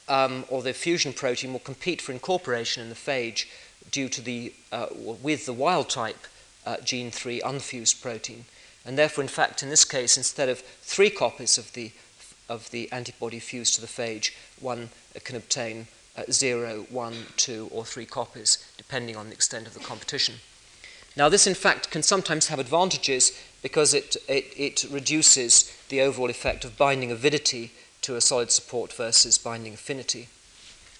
[0.07, 3.45] um, or the fusion protein will compete for incorporation in the phage
[3.91, 6.27] due to the, uh, with the wild type
[6.65, 8.45] uh, gene 3 unfused protein.
[8.85, 11.91] And therefore, in fact, in this case, instead of three copies of the,
[12.47, 14.89] of the antibody fused to the phage, one
[15.23, 15.87] can obtain
[16.17, 20.35] uh, zero, one, two, or three copies, depending on the extent of the competition.
[21.15, 26.29] Now, this in fact can sometimes have advantages because it, it, it reduces the overall
[26.29, 30.29] effect of binding avidity to a solid support versus binding affinity,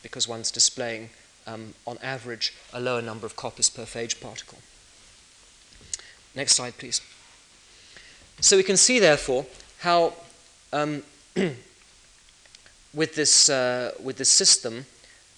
[0.02, 1.10] because one's displaying,
[1.46, 4.58] um, on average, a lower number of copies per phage particle.
[6.36, 7.02] Next slide, please.
[8.42, 9.46] So we can see, therefore,
[9.80, 10.14] how
[10.74, 11.04] um,
[12.94, 14.86] with, this, uh, with this system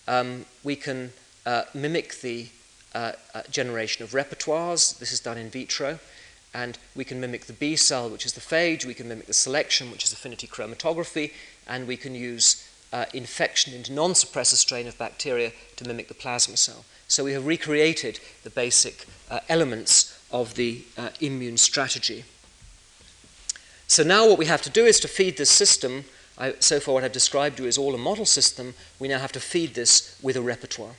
[0.09, 1.13] um, we can
[1.45, 2.47] uh, mimic the
[2.93, 4.97] uh, uh, generation of repertoires.
[4.97, 5.99] This is done in vitro.
[6.51, 8.83] And we can mimic the B cell, which is the phage.
[8.83, 11.31] We can mimic the selection, which is affinity chromatography.
[11.67, 16.15] And we can use uh, infection into non suppressor strain of bacteria to mimic the
[16.15, 16.85] plasma cell.
[17.07, 20.83] So we have recreated the basic uh, elements of the
[21.19, 22.23] immune strategy.
[23.87, 26.05] So now what we have to do is to feed this system.
[26.39, 28.73] I, so far, what I've described to you is all a model system.
[28.97, 30.93] We now have to feed this with a repertoire.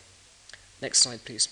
[0.82, 1.48] Next slide, please.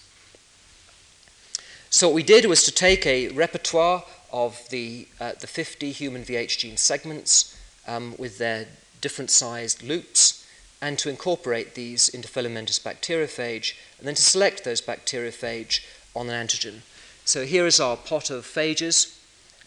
[1.90, 6.22] So what we did was to take a repertoire of the, uh, the 50 human
[6.22, 8.66] VH gene segments um, with their
[9.00, 10.46] different sized loops
[10.82, 15.84] and to incorporate these into filamentous bacteriophage and then to select those bacteriophage
[16.14, 16.80] on an antigen.
[17.24, 19.18] So here is our pot of phages.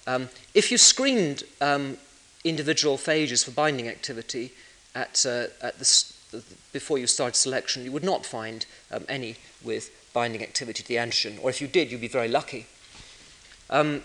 [0.06, 1.98] Um, if you screened um,
[2.44, 4.52] individual phages for binding activity
[4.96, 9.92] at, uh, at the, before you start selection, you would not find um, any with
[10.14, 12.66] binding activity to the antigen, or if you did, you'd be very lucky.
[13.70, 14.04] Um,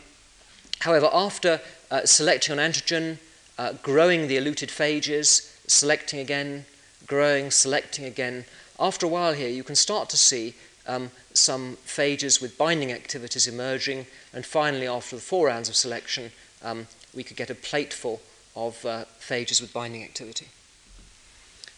[0.80, 1.60] however, after
[1.90, 3.18] uh, selecting an antigen,
[3.58, 6.66] uh, growing the eluted phages, selecting again,
[7.06, 8.44] growing, selecting again,
[8.78, 10.54] after a while here, you can start to see
[10.86, 16.30] um, some phages with binding activities emerging, and finally, after the four rounds of selection,
[16.62, 18.20] um, we could get a plateful
[18.54, 20.46] of uh, phages with binding activity.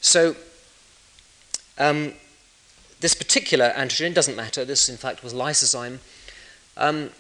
[0.01, 0.37] So,
[1.79, 2.13] um,
[3.01, 4.65] this particular antigen doesn't matter.
[4.65, 5.99] This, in fact, was lysozyme.
[6.77, 7.11] Um,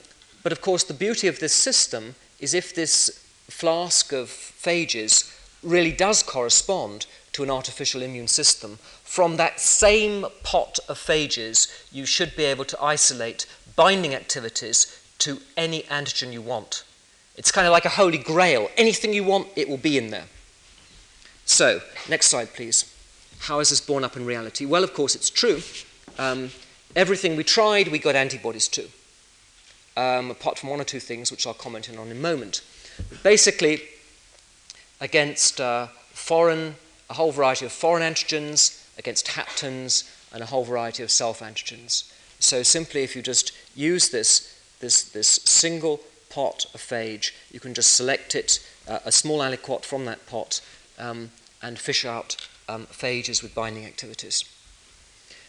[0.43, 5.93] but of course, the beauty of this system is if this flask of phages really
[5.93, 12.35] does correspond to an artificial immune system, from that same pot of phages, you should
[12.37, 13.47] be able to isolate
[13.77, 16.85] binding activities to any antigen you want.
[17.39, 18.69] It's kind of like a holy grail.
[18.77, 20.25] Anything you want, it will be in there.
[21.47, 22.93] So, next slide, please.
[23.39, 24.67] How is this borne up in reality?
[24.67, 25.63] Well, of course, it's true.
[26.19, 26.51] Um,
[26.97, 28.89] everything we tried, we got antibodies to,
[29.97, 32.63] um, apart from one or two things which I'll comment on in a moment.
[33.09, 33.83] But basically,
[35.01, 36.75] against uh, foreign,
[37.09, 42.13] a whole variety of foreign antigens, against haptens, and a whole variety of self antigens.
[42.41, 47.75] So simply, if you just use this, this, this single pot of phage, you can
[47.75, 50.61] just select it, uh, a small aliquot from that pot,
[50.99, 51.31] um,
[51.63, 52.37] and fish out
[52.69, 54.45] um, phages with binding activities.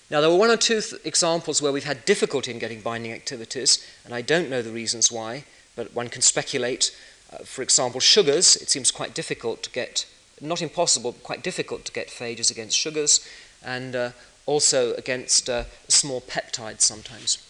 [0.10, 3.12] Now, there were one or two th- examples where we've had difficulty in getting binding
[3.12, 5.44] activities, and I don't know the reasons why,
[5.76, 6.96] but one can speculate.
[7.32, 10.06] Uh, for example, sugars, it seems quite difficult to get
[10.42, 13.28] not impossible, but quite difficult to get phages against sugars
[13.64, 14.12] and uh,
[14.46, 17.46] also against uh, small peptides sometimes.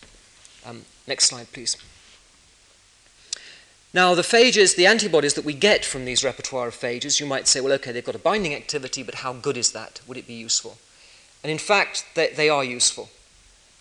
[0.65, 1.77] Um, next slide, please.
[3.91, 7.47] Now, the phages, the antibodies that we get from these repertoire of phages, you might
[7.47, 10.01] say, well, okay, they've got a binding activity, but how good is that?
[10.07, 10.77] Would it be useful?
[11.43, 13.09] And in fact, they, they are useful.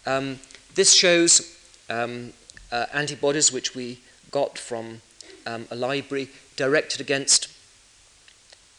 [0.07, 0.39] Um,
[0.75, 1.59] this shows
[1.91, 2.33] um,
[2.73, 4.01] uh, antibodies which we
[4.31, 5.03] got from
[5.47, 7.49] um, a library directed against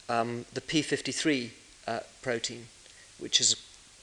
[0.09, 1.51] um, the P53
[1.87, 2.65] uh, protein,
[3.19, 3.55] which is,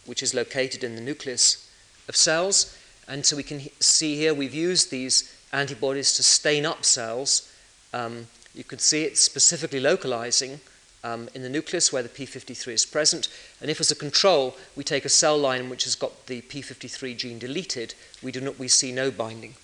[0.04, 1.68] which is located in the nucleus
[2.08, 2.76] of cells.
[3.08, 7.52] And so we can see here we've used these antibodies to stain up cells.
[7.92, 10.60] Um, you can see it specifically localizing
[11.04, 13.28] um, in the nucleus where the p53 is present.
[13.60, 17.16] And if as a control we take a cell line which has got the p53
[17.16, 19.54] gene deleted, we, do not, we see no binding.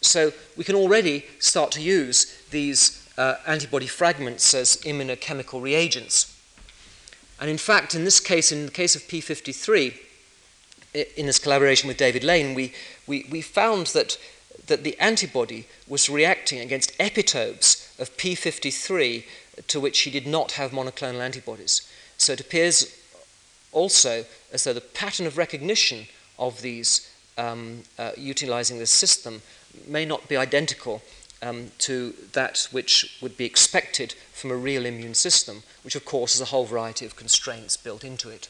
[0.00, 6.36] So we can already start to use these uh, antibody fragments as immunochemical reagents.
[7.40, 9.96] And in fact, in this case, in the case of p53,
[11.16, 12.72] in this collaboration with David Lane, we,
[13.06, 14.18] we, we found that
[14.66, 19.24] that the antibody was reacting against epitopes of P53
[19.66, 21.88] to which he did not have monoclonal antibodies.
[22.16, 22.98] So it appears
[23.72, 26.06] also as though the pattern of recognition
[26.38, 29.42] of these um, uh, utilizing this system
[29.86, 31.02] may not be identical
[31.42, 36.34] um, to that which would be expected from a real immune system, which of course
[36.34, 38.48] has a whole variety of constraints built into it.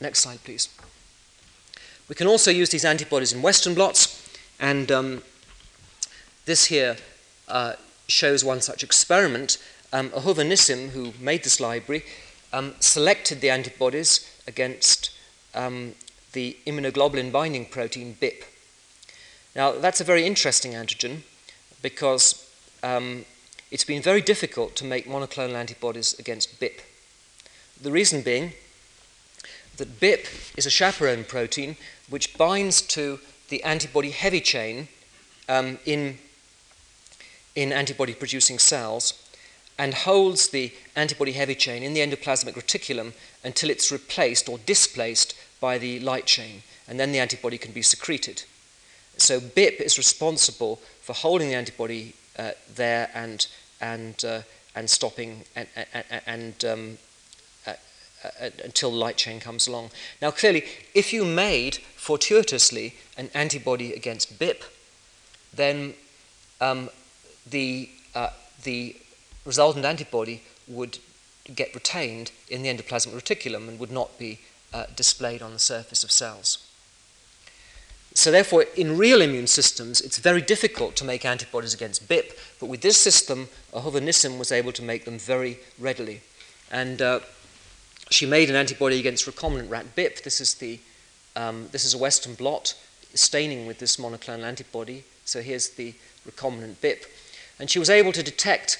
[0.00, 0.68] Next slide, please.
[2.08, 4.20] We can also use these antibodies in Western blots.
[4.58, 5.22] And um,
[6.46, 6.96] this here
[7.48, 7.74] uh,
[8.06, 9.58] shows one such experiment.
[9.92, 12.04] Um, Ahuva Nissim, who made this library,
[12.52, 15.10] um, selected the antibodies against
[15.54, 15.94] um,
[16.32, 18.44] the immunoglobulin binding protein BIP.
[19.54, 21.22] Now, that's a very interesting antigen
[21.80, 22.48] because
[22.82, 23.24] um,
[23.70, 26.80] it's been very difficult to make monoclonal antibodies against BIP.
[27.80, 28.52] The reason being
[29.76, 31.76] that BIP is a chaperone protein
[32.08, 33.18] which binds to
[33.48, 34.88] the antibody heavy chain
[35.48, 36.18] um, in,
[37.54, 39.14] in antibody producing cells
[39.78, 45.34] and holds the antibody heavy chain in the endoplasmic reticulum until it's replaced or displaced
[45.60, 48.44] by the light chain, and then the antibody can be secreted.
[49.16, 53.46] So BIP is responsible for holding the antibody uh, there and,
[53.80, 54.42] and, uh,
[54.74, 56.98] and stopping and, and, and um,
[58.24, 59.90] uh, until the light chain comes along.
[60.20, 60.64] Now, clearly,
[60.94, 64.64] if you made fortuitously an antibody against BIP,
[65.54, 65.94] then
[66.60, 66.90] um,
[67.48, 68.30] the, uh,
[68.62, 68.96] the
[69.44, 70.98] resultant antibody would
[71.54, 74.40] get retained in the endoplasmic reticulum and would not be
[74.72, 76.58] uh, displayed on the surface of cells.
[78.14, 82.66] So, therefore, in real immune systems, it's very difficult to make antibodies against BIP, but
[82.66, 86.20] with this system, Ahuva Nissim was able to make them very readily.
[86.70, 87.20] And uh,
[88.14, 90.22] she made an antibody against recombinant rat BIP.
[90.22, 90.78] This is, the,
[91.36, 92.74] um, this is a Western blot
[93.14, 95.04] staining with this monoclonal antibody.
[95.24, 95.94] So here's the
[96.26, 97.04] recombinant BIP.
[97.58, 98.78] And she was able to detect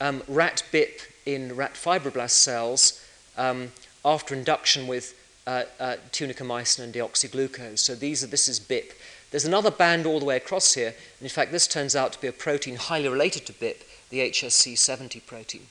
[0.00, 3.04] um, rat BIP in rat fibroblast cells
[3.36, 3.72] um,
[4.04, 5.14] after induction with
[5.46, 7.78] uh, uh, tunicamycin and deoxyglucose.
[7.78, 8.92] So these are, this is BIP.
[9.30, 10.88] There's another band all the way across here.
[10.88, 14.30] And in fact, this turns out to be a protein highly related to BIP, the
[14.30, 15.66] HSC70 protein.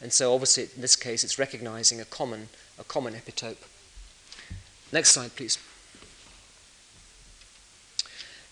[0.00, 3.56] And so obviously in this case it's recognizing a common, a common epitope.
[4.92, 5.58] Next slide, please.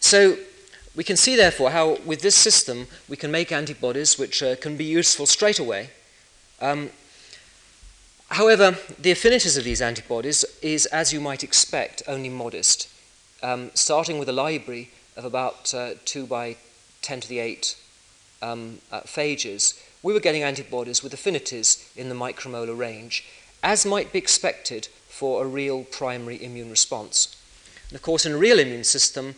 [0.01, 0.37] So
[0.95, 4.77] we can see therefore how with this system we can make antibodies which uh, can
[4.77, 5.91] be useful straight away.
[6.61, 6.91] Um,
[8.29, 12.89] however, the affinities of these antibodies is, as you might expect, only modest,
[13.43, 16.57] um, starting with a library of about uh, 2 by
[17.03, 17.77] 10 to the 8
[18.43, 23.25] um, uh, phages we were getting antibodies with affinities in the micromolar range,
[23.65, 27.35] as might be expected for a real primary immune response.
[27.89, 29.35] And of course, in a real immune system,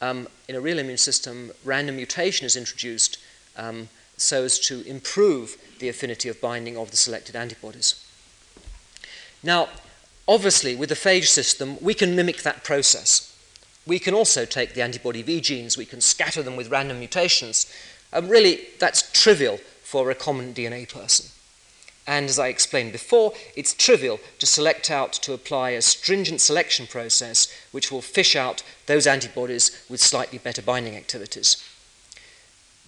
[0.00, 3.18] um, in a real immune system, random mutation is introduced
[3.56, 7.96] um, so as to improve the affinity of binding of the selected antibodies.
[9.42, 9.70] Now,
[10.28, 13.36] obviously, with the phage system, we can mimic that process.
[13.88, 17.66] We can also take the antibody V genes, we can scatter them with random mutations.
[18.12, 19.58] Um, really, that's trivial
[19.92, 21.26] for a recombinant DNA person.
[22.06, 26.86] And as I explained before, it's trivial to select out to apply a stringent selection
[26.86, 31.62] process which will fish out those antibodies with slightly better binding activities.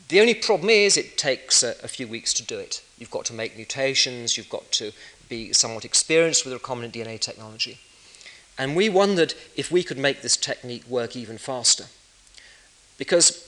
[0.09, 2.83] The only problem is it takes a, a, few weeks to do it.
[2.99, 4.93] You've got to make mutations, you've got to
[5.29, 7.81] be somewhat experienced with recombinant DNA technology.
[8.57, 11.85] And we wondered if we could make this technique work even faster.
[12.97, 13.44] Because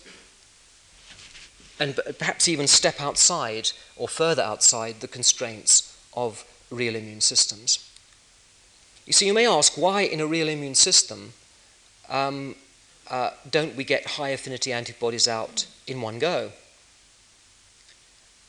[1.79, 7.89] and perhaps even step outside or further outside the constraints of real immune systems.
[9.05, 11.33] You see, you may ask why in a real immune system
[12.09, 12.57] um,
[13.11, 16.53] uh, don't we get high affinity antibodies out in one go?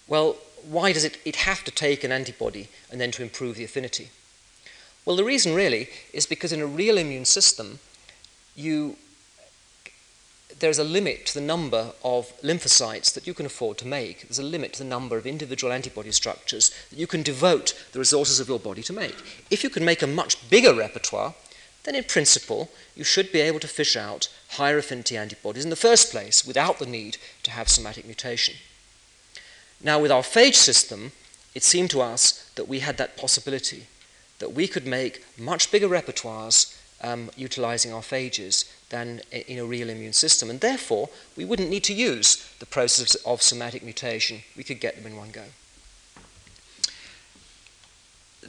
[0.07, 3.63] Well, why does it, it have to take an antibody and then to improve the
[3.63, 4.09] affinity?
[5.05, 7.79] Well, the reason really is because in a real immune system,
[8.55, 8.97] you,
[10.59, 14.21] there's a limit to the number of lymphocytes that you can afford to make.
[14.21, 17.99] There's a limit to the number of individual antibody structures that you can devote the
[17.99, 19.15] resources of your body to make.
[19.51, 21.35] If you can make a much bigger repertoire,
[21.83, 25.75] then in principle, you should be able to fish out higher affinity antibodies in the
[25.75, 28.55] first place without the need to have somatic mutation.
[29.81, 31.11] Now, with our phage system,
[31.53, 33.87] it seemed to us that we had that possibility,
[34.39, 39.89] that we could make much bigger repertoires um, utilizing our phages than in a real
[39.89, 40.49] immune system.
[40.49, 44.43] And therefore, we wouldn't need to use the process of somatic mutation.
[44.55, 45.43] We could get them in one go.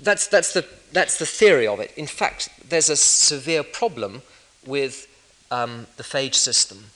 [0.01, 1.93] That's, that's, the, that's the theory of it.
[1.97, 4.23] In fact, there's a severe problem
[4.65, 5.09] with
[5.51, 6.87] um, the phage system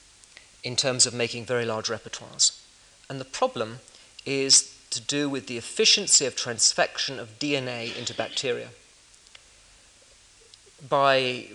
[0.63, 2.61] in terms of making very large repertoires.
[3.09, 3.81] And the problem
[4.25, 8.69] is to do with the efficiency of transfection of DNA into bacteria.
[10.89, 11.47] By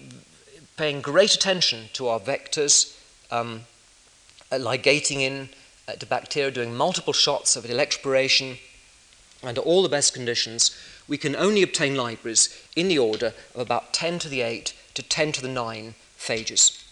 [0.78, 2.96] paying great attention to our vectors,
[3.32, 3.64] um,
[4.52, 5.50] uh, ligating in
[5.88, 8.60] uh, to bacteria, doing multiple shots of electroporation
[9.44, 13.94] under all the best conditions, we can only obtain libraries in the order of about
[13.94, 16.84] 10 to the 8 to 10 to the 9 phages.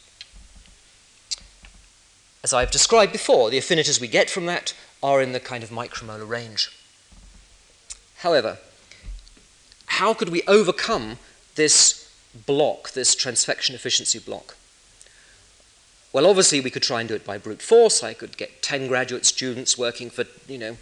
[2.44, 5.70] As I've described before, the affinities we get from that are in the kind of
[5.70, 6.72] micromolar range.
[8.18, 8.60] However,
[9.88, 11.18] how could we overcome
[11.56, 12.05] this
[12.46, 14.56] block, this transfection efficiency block?
[16.14, 18.02] Well, obviously, we could try and do it by brute force.
[18.04, 20.78] I could get 10 graduate students working for, you know,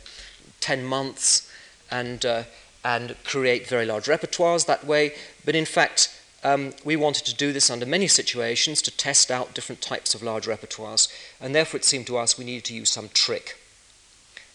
[0.59, 1.51] 10 months
[1.89, 2.43] and, uh,
[2.85, 5.13] and create very large repertoires that way.
[5.43, 6.09] But in fact,
[6.43, 10.21] um, we wanted to do this under many situations to test out different types of
[10.21, 13.57] large repertoires, and therefore it seemed to us we needed to use some trick.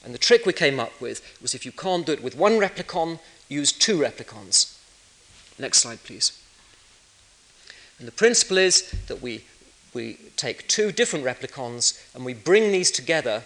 [0.04, 2.52] And the trick we came up with was if you can't do it with one
[2.52, 3.18] replicon,
[3.48, 4.78] use two replicons.
[5.58, 6.37] Next slide, please.
[7.98, 9.44] And the principle is that we,
[9.94, 13.44] we take two different replicons and we bring these together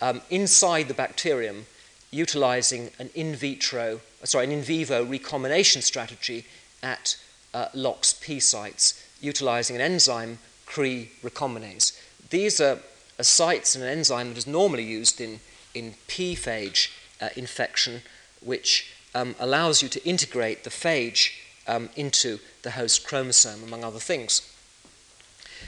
[0.00, 1.66] um, inside the bacterium
[2.10, 6.46] utilizing an in vitro, uh, sorry, an in vivo recombination strategy
[6.82, 7.16] at
[7.52, 11.98] uh, LOX-P sites, utilizing an enzyme, Cre recombinase.
[12.30, 12.78] These are,
[13.18, 15.40] are sites and an enzyme that is normally used in
[15.74, 16.90] in P phage
[17.20, 18.02] uh, infection,
[18.40, 21.32] which um, allows you to integrate the phage
[21.66, 24.50] um, into the host chromosome, among other things.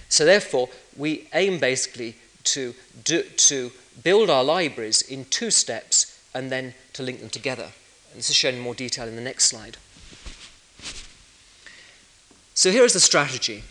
[0.09, 2.75] So, therefore, we aim basically to,
[3.05, 3.73] do, to
[4.03, 7.71] build our libraries in two steps and then to link them together.
[8.11, 9.79] And this is shown in more detail in the next slide.
[12.55, 13.65] So, here is the strategy.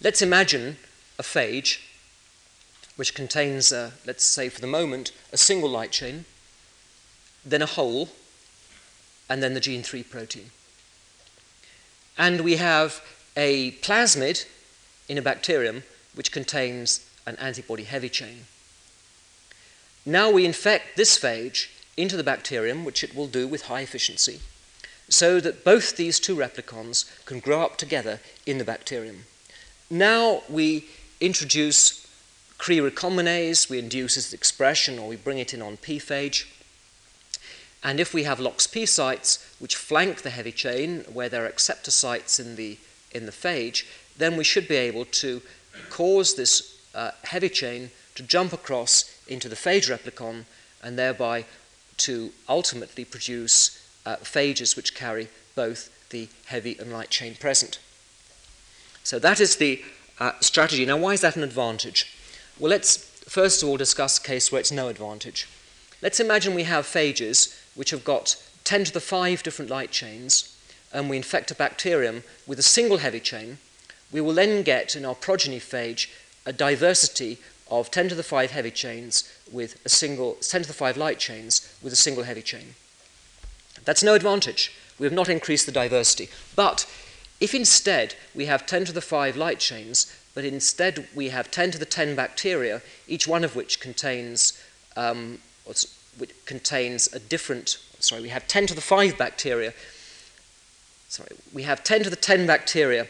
[0.00, 0.76] Let's imagine
[1.18, 1.80] a phage
[2.96, 6.24] which contains, uh, let's say for the moment, a single light chain,
[7.44, 8.10] then a hole,
[9.28, 10.50] and then the gene 3 protein.
[12.18, 13.00] And we have
[13.36, 14.44] a plasmid
[15.08, 18.46] in a bacterium which contains an antibody heavy chain.
[20.04, 24.40] Now we infect this phage into the bacterium, which it will do with high efficiency,
[25.08, 29.24] so that both these two replicons can grow up together in the bacterium.
[29.90, 30.86] Now we
[31.20, 32.06] introduce
[32.58, 36.46] Cre recombinase, we induce its expression or we bring it in on P phage.
[37.82, 41.90] And if we have LOX-P sites which flank the heavy chain, where there are acceptor
[41.90, 42.78] sites in the,
[43.12, 43.84] in the phage,
[44.16, 45.40] then we should be able to
[45.90, 50.44] cause this uh, heavy chain to jump across into the phage replicon
[50.82, 51.44] and thereby
[51.98, 57.78] to ultimately produce uh, phages which carry both the heavy and light chain present.
[59.04, 59.82] So that is the
[60.18, 60.84] uh, strategy.
[60.84, 62.12] Now, why is that an advantage?
[62.58, 62.96] Well, let's
[63.28, 65.48] first of all discuss a case where it's no advantage.
[66.00, 70.56] Let's imagine we have phages which have got 10 to the 5 different light chains,
[70.92, 73.58] and we infect a bacterium with a single heavy chain.
[74.10, 76.08] We will then get in our progeny phage
[76.44, 77.38] a diversity
[77.70, 81.18] of 10 to the 5 heavy chains with a single 10 to the 5 light
[81.18, 82.74] chains with a single heavy chain.
[83.84, 84.74] That's no advantage.
[84.98, 86.28] We have not increased the diversity.
[86.56, 86.90] But
[87.40, 91.72] if instead we have 10 to the 5 light chains but instead we have 10
[91.72, 94.52] to the 10 bacteria, each one of which contains,
[94.96, 95.40] um,
[96.18, 99.72] which contains a different, sorry, we have 10 to the 5 bacteria,
[101.08, 103.06] sorry, we have 10 to the 10 bacteria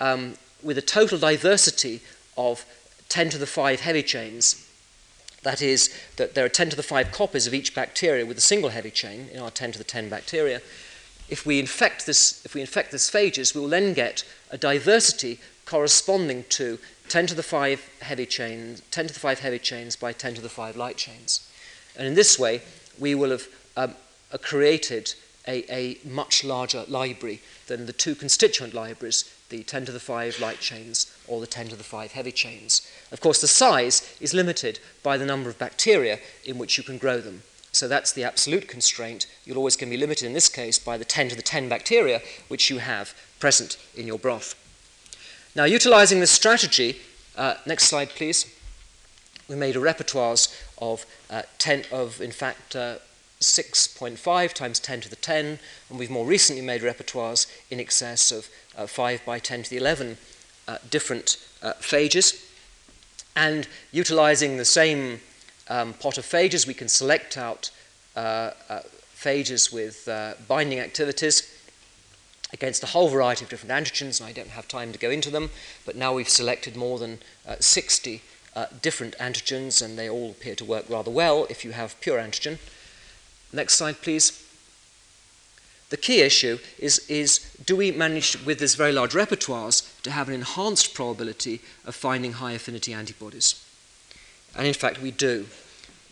[0.00, 2.00] um, with a total diversity
[2.36, 2.64] of
[3.08, 4.66] 10 to the 5 heavy chains.
[5.42, 8.42] That is, that there are 10 to the 5 copies of each bacteria with a
[8.42, 10.60] single heavy chain in our 10 to the 10 bacteria.
[11.28, 15.38] If we infect this, if we infect this phages, we will then get a diversity
[15.64, 16.78] corresponding to
[17.08, 20.40] 10 to the 5 heavy chains, 10 to the 5 heavy chains by 10 to
[20.40, 21.49] the 5 light chains.
[21.96, 22.62] And in this way,
[22.98, 23.94] we will have um,
[24.32, 25.14] uh, created
[25.46, 30.38] a, a much larger library than the two constituent libraries, the 10 to the 5
[30.40, 32.88] light chains or the 10 to the 5 heavy chains.
[33.10, 36.98] Of course, the size is limited by the number of bacteria in which you can
[36.98, 37.42] grow them.
[37.72, 39.26] So that's the absolute constraint.
[39.44, 41.68] You're always going to be limited in this case by the 10 to the 10
[41.68, 44.54] bacteria which you have present in your broth.
[45.54, 47.00] Now, utilizing this strategy,
[47.36, 48.46] uh, next slide, please.
[49.50, 52.98] We made a repertoires of uh, 10 of, in fact, uh,
[53.40, 58.48] 6.5 times 10 to the 10, and we've more recently made repertoires in excess of
[58.78, 60.18] uh, 5 by 10 to the 11
[60.68, 62.46] uh, different uh, phages.
[63.34, 65.18] And utilizing the same
[65.66, 67.72] um, pot of phages, we can select out
[68.14, 68.80] uh, uh,
[69.16, 71.52] phages with uh, binding activities
[72.52, 75.30] against a whole variety of different antigens, and I don't have time to go into
[75.30, 75.50] them,
[75.84, 77.18] but now we've selected more than
[77.58, 78.22] 60
[78.82, 82.58] different antigens, and they all appear to work rather well if you have pure antigen.
[83.52, 84.46] Next slide, please.
[85.90, 90.28] The key issue is, is do we manage, with this very large repertoires, to have
[90.28, 93.64] an enhanced probability of finding high affinity antibodies?
[94.56, 95.46] And in fact, we do.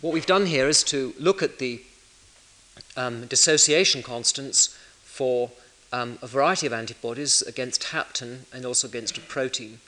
[0.01, 1.83] What we've done here is to look at the
[2.97, 5.51] um, dissociation constants for
[5.93, 9.79] um, a variety of antibodies against hapten and also against a protein.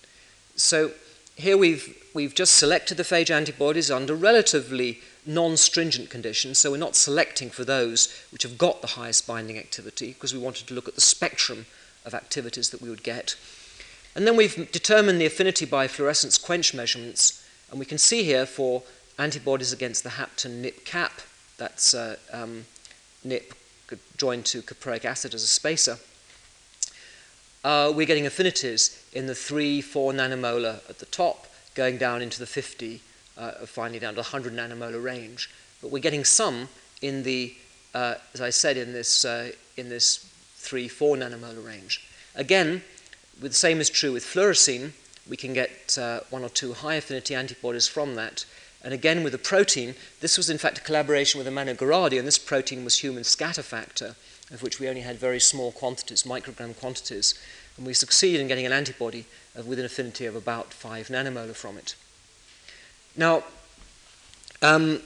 [0.57, 0.93] So
[1.37, 6.97] here we've, we've just selected the phage antibodies under relatively non-stringent conditions, so we're not
[6.97, 10.89] selecting for those which have got the highest binding activity because we wanted to look
[10.89, 11.67] at the spectrum
[12.05, 13.37] of activities that we would get.
[14.15, 18.47] And then we've determined the affinity by fluorescence quench measurements, and we can see here
[18.47, 18.83] for
[19.19, 21.21] antibodies against the hapten NIP cap,
[21.59, 22.65] that's uh, um,
[23.23, 23.55] NIP
[24.17, 25.99] joined to caproic acid as a spacer,
[27.63, 32.39] uh, we're getting affinities in the 3, 4 nanomolar at the top, going down into
[32.39, 33.01] the 50
[33.41, 35.51] uh, finally down to the 100 nanomolar range.
[35.81, 36.69] But we're getting some
[37.01, 37.55] in the,
[37.95, 42.07] uh, as I said, in this, uh, in this 3, 4 nanomolar range.
[42.35, 42.83] Again,
[43.41, 44.93] the same is true with fluorescein.
[45.29, 48.45] We can get uh, one or two high affinity antibodies from that.
[48.83, 52.27] And again, with the protein, this was in fact a collaboration with Emmanuel Gherardi, and
[52.27, 54.17] this protein was human scatter factor,
[54.51, 57.35] of which we only had very small quantities, microgram quantities.
[57.81, 59.25] And we succeed in getting an antibody
[59.65, 61.95] with an affinity of about 5 nanomolar from it.
[63.17, 63.43] Now,
[64.61, 65.01] um,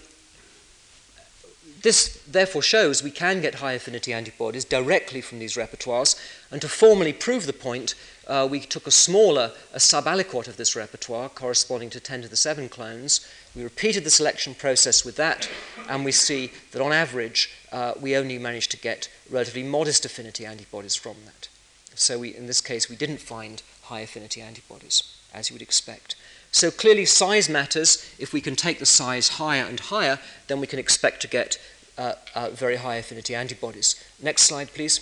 [1.82, 6.20] this therefore shows we can get high affinity antibodies directly from these repertoires,
[6.50, 7.94] and to formally prove the point,
[8.26, 12.36] uh, we took a smaller, a sub-aliquot of this repertoire, corresponding to 10 to the
[12.36, 13.24] 7 clones.
[13.54, 15.48] We repeated the selection process with that,
[15.88, 20.44] and we see that on average, uh, we only managed to get relatively modest affinity
[20.44, 21.46] antibodies from that.
[21.94, 26.16] So we, in this case, we didn't find high affinity antibodies, as you would expect.
[26.52, 28.08] So clearly, size matters.
[28.18, 31.58] If we can take the size higher and higher, then we can expect to get
[31.98, 33.96] uh, uh, very high affinity antibodies.
[34.22, 35.00] Next slide, please.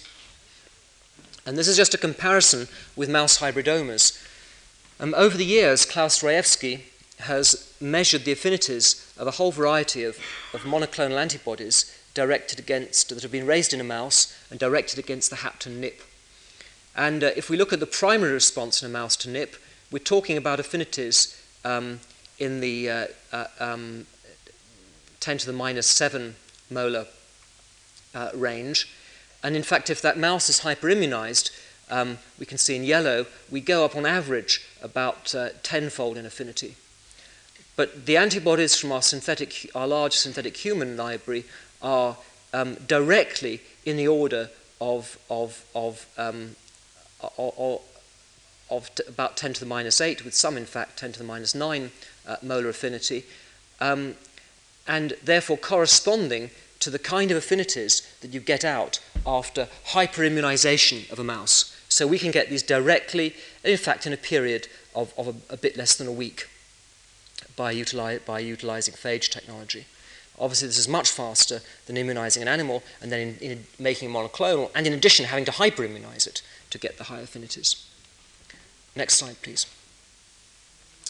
[1.45, 4.25] And this is just a comparison with mouse hybridomas.
[5.01, 6.83] Um, over the years, Klaus Rajewski
[7.21, 10.19] has measured the affinities of a whole variety of,
[10.53, 15.31] of monoclonal antibodies directed against, that have been raised in a mouse and directed against
[15.31, 16.01] the hapten NIP.
[16.95, 19.57] And uh, if we look at the primary response in a mouse to NIP,
[19.91, 22.01] we're talking about affinities um,
[22.39, 24.07] in the uh, uh, um,
[25.21, 26.35] 10 to the minus 7
[26.71, 27.07] molar
[28.15, 28.93] uh, range.
[29.43, 31.51] And in fact, if that mouse is hyperimmunized,
[31.91, 36.27] um, we can see in yellow, we go up on average about uh, tenfold in
[36.27, 36.77] affinity.
[37.77, 41.45] But the antibodies from our synthetic, our large synthetic human library
[41.81, 42.17] are
[42.53, 46.07] um, directly in the order of, of, of,
[47.39, 47.79] um,
[48.71, 51.25] of t- about 10 to the minus 8, with some, in fact, 10 to the
[51.25, 51.91] minus 9
[52.27, 53.25] uh, molar affinity,
[53.81, 54.15] um,
[54.87, 56.51] and therefore corresponding
[56.81, 61.77] to the kind of affinities that you get out after hyperimmunization of a mouse.
[61.89, 65.57] So we can get these directly, in fact, in a period of, of a, a
[65.57, 66.49] bit less than a week
[67.55, 69.85] by, utili- by utilizing phage technology.
[70.39, 74.13] Obviously, this is much faster than immunizing an animal and then in, in making a
[74.13, 76.43] monoclonal, and in addition, having to hyperimmunize it
[76.73, 77.87] to get the high affinities.
[78.97, 79.67] Next slide, please.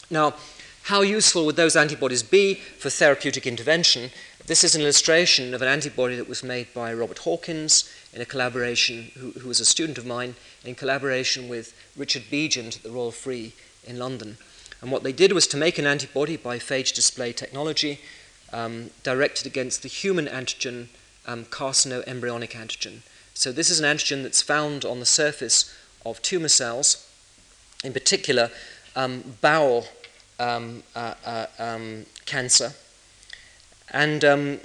[0.09, 0.35] Now,
[0.83, 4.11] how useful would those antibodies be for therapeutic intervention?
[4.45, 8.25] This is an illustration of an antibody that was made by Robert Hawkins in a
[8.25, 10.35] collaboration, who, who was a student of mine,
[10.65, 13.53] in collaboration with Richard Begent at the Royal Free
[13.85, 14.37] in London.
[14.81, 18.01] And what they did was to make an antibody by phage display technology
[18.51, 20.87] um, directed against the human antigen
[21.25, 22.99] um, carcinoembryonic antigen.
[23.33, 25.73] So, this is an antigen that's found on the surface
[26.05, 27.09] of tumor cells,
[27.83, 28.51] in particular,
[28.95, 29.85] um, bowel
[30.39, 32.73] um, uh, uh, um, cancer.
[33.89, 34.59] And um,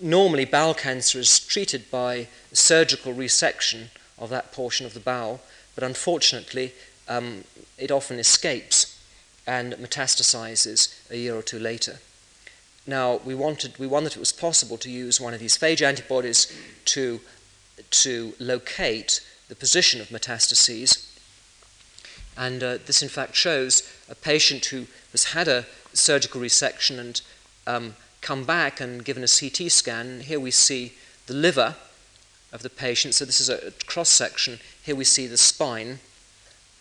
[0.00, 3.88] normally, bowel cancer is treated by surgical resection
[4.18, 5.40] of that portion of the bowel,
[5.74, 6.72] but unfortunately,
[7.08, 7.44] um,
[7.78, 8.98] it often escapes
[9.46, 11.98] and metastasizes a year or two later.
[12.86, 15.82] Now, we wanted, we wondered if it was possible to use one of these phage
[15.82, 16.52] antibodies
[16.86, 17.20] to,
[17.90, 21.12] to locate the position of metastases.
[22.36, 27.20] And uh, this, in fact, shows a patient who has had a surgical resection and
[27.66, 30.20] um, come back and given a CT scan.
[30.20, 30.94] Here we see
[31.26, 31.76] the liver
[32.52, 33.14] of the patient.
[33.14, 34.58] So this is a cross section.
[34.82, 36.00] Here we see the spine.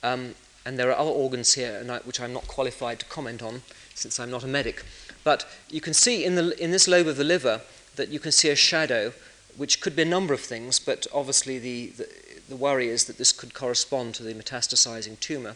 [0.03, 0.35] Um,
[0.65, 3.61] and there are other organs here which I'm not qualified to comment on
[3.93, 4.83] since I'm not a medic.
[5.23, 7.61] But you can see in, the, in this lobe of the liver
[7.95, 9.13] that you can see a shadow,
[9.57, 12.09] which could be a number of things, but obviously the, the,
[12.49, 15.55] the worry is that this could correspond to the metastasizing tumor.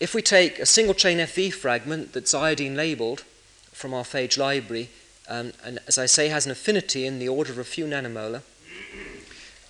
[0.00, 3.24] If we take a single chain FV fragment that's iodine labeled
[3.72, 4.90] from our phage library,
[5.28, 8.42] um, and as I say, has an affinity in the order of a few nanomolar,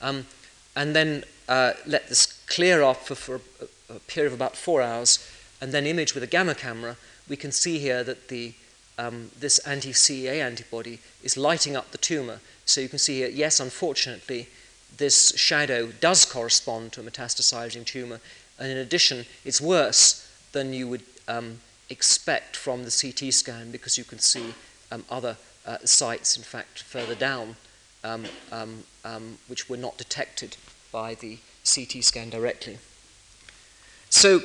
[0.01, 0.26] um,
[0.76, 3.41] and then uh, let this clear up for, for
[3.91, 5.26] a, a, period of about four hours,
[5.61, 6.97] and then image with a gamma camera,
[7.28, 8.53] we can see here that the,
[8.99, 12.41] um, this anti-CEA antibody is lighting up the tumor.
[12.68, 14.46] So you can see here, yes, unfortunately,
[14.98, 18.20] this shadow does correspond to a metastasizing tumor,
[18.58, 23.96] and in addition, it's worse than you would um, expect from the CT scan because
[23.96, 24.52] you can see
[24.92, 27.56] um, other uh, sites, in fact, further down,
[28.04, 30.58] um, um, um, which were not detected
[30.92, 32.76] by the CT scan directly.
[34.10, 34.40] So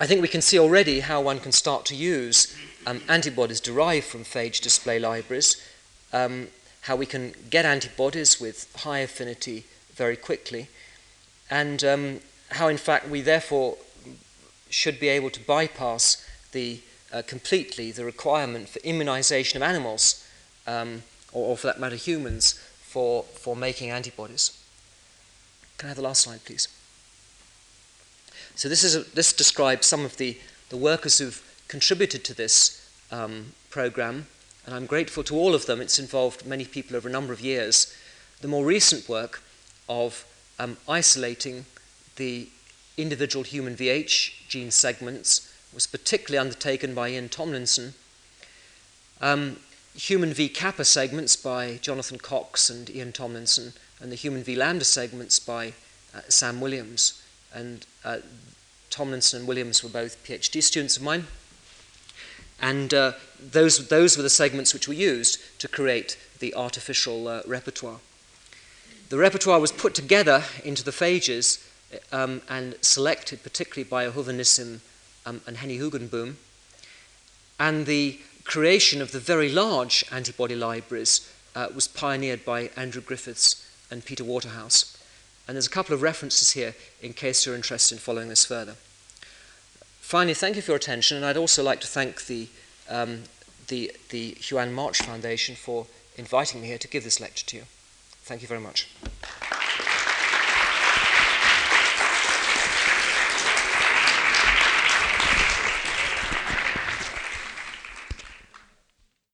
[0.00, 2.52] I think we can see already how one can start to use
[2.84, 5.56] um, antibodies derived from phage display libraries,
[6.82, 9.64] how we can get antibodies with high affinity
[9.94, 10.68] very quickly,
[11.50, 12.20] and um,
[12.52, 13.76] how, in fact, we therefore
[14.70, 16.80] should be able to bypass the,
[17.12, 20.26] uh, completely the requirement for immunization of animals,
[20.66, 21.02] um,
[21.32, 24.58] or, or, for that matter, humans, for, for making antibodies.
[25.78, 26.68] Can I have the last slide, please?
[28.54, 32.90] So this, is a, this describes some of the, the workers who've contributed to this
[33.10, 34.26] um, program,
[34.66, 35.80] and I'm grateful to all of them.
[35.80, 37.94] It's involved many people over a number of years.
[38.40, 39.42] The more recent work
[39.88, 40.24] of
[40.58, 41.64] um, isolating
[42.16, 42.48] the
[42.96, 47.94] individual human VH gene segments was particularly undertaken by Ian Tomlinson.
[49.20, 49.56] Um,
[49.94, 54.84] human V kappa segments by Jonathan Cox and Ian Tomlinson, and the human V lambda
[54.84, 55.72] segments by
[56.14, 57.22] uh, Sam Williams.
[57.54, 58.18] And uh,
[58.90, 61.26] Tomlinson and Williams were both PhD students of mine.
[62.62, 67.42] And uh, those, those were the segments which were used to create the artificial uh,
[67.46, 67.98] repertoire.
[69.08, 71.68] The repertoire was put together into the phages
[72.12, 74.80] um, and selected particularly by Ahuva
[75.26, 76.36] um, and Henny Hugenboom.
[77.58, 83.68] And the creation of the very large antibody libraries uh, was pioneered by Andrew Griffiths
[83.90, 84.96] and Peter Waterhouse.
[85.46, 88.76] And there's a couple of references here in case you're interested in following this further.
[90.12, 92.46] Finally, thank you for your attention, and I'd also like to thank the,
[92.90, 93.22] um,
[93.68, 95.86] the, the Huan March Foundation for
[96.18, 97.62] inviting me here to give this lecture to you.
[98.22, 98.90] Thank you very much.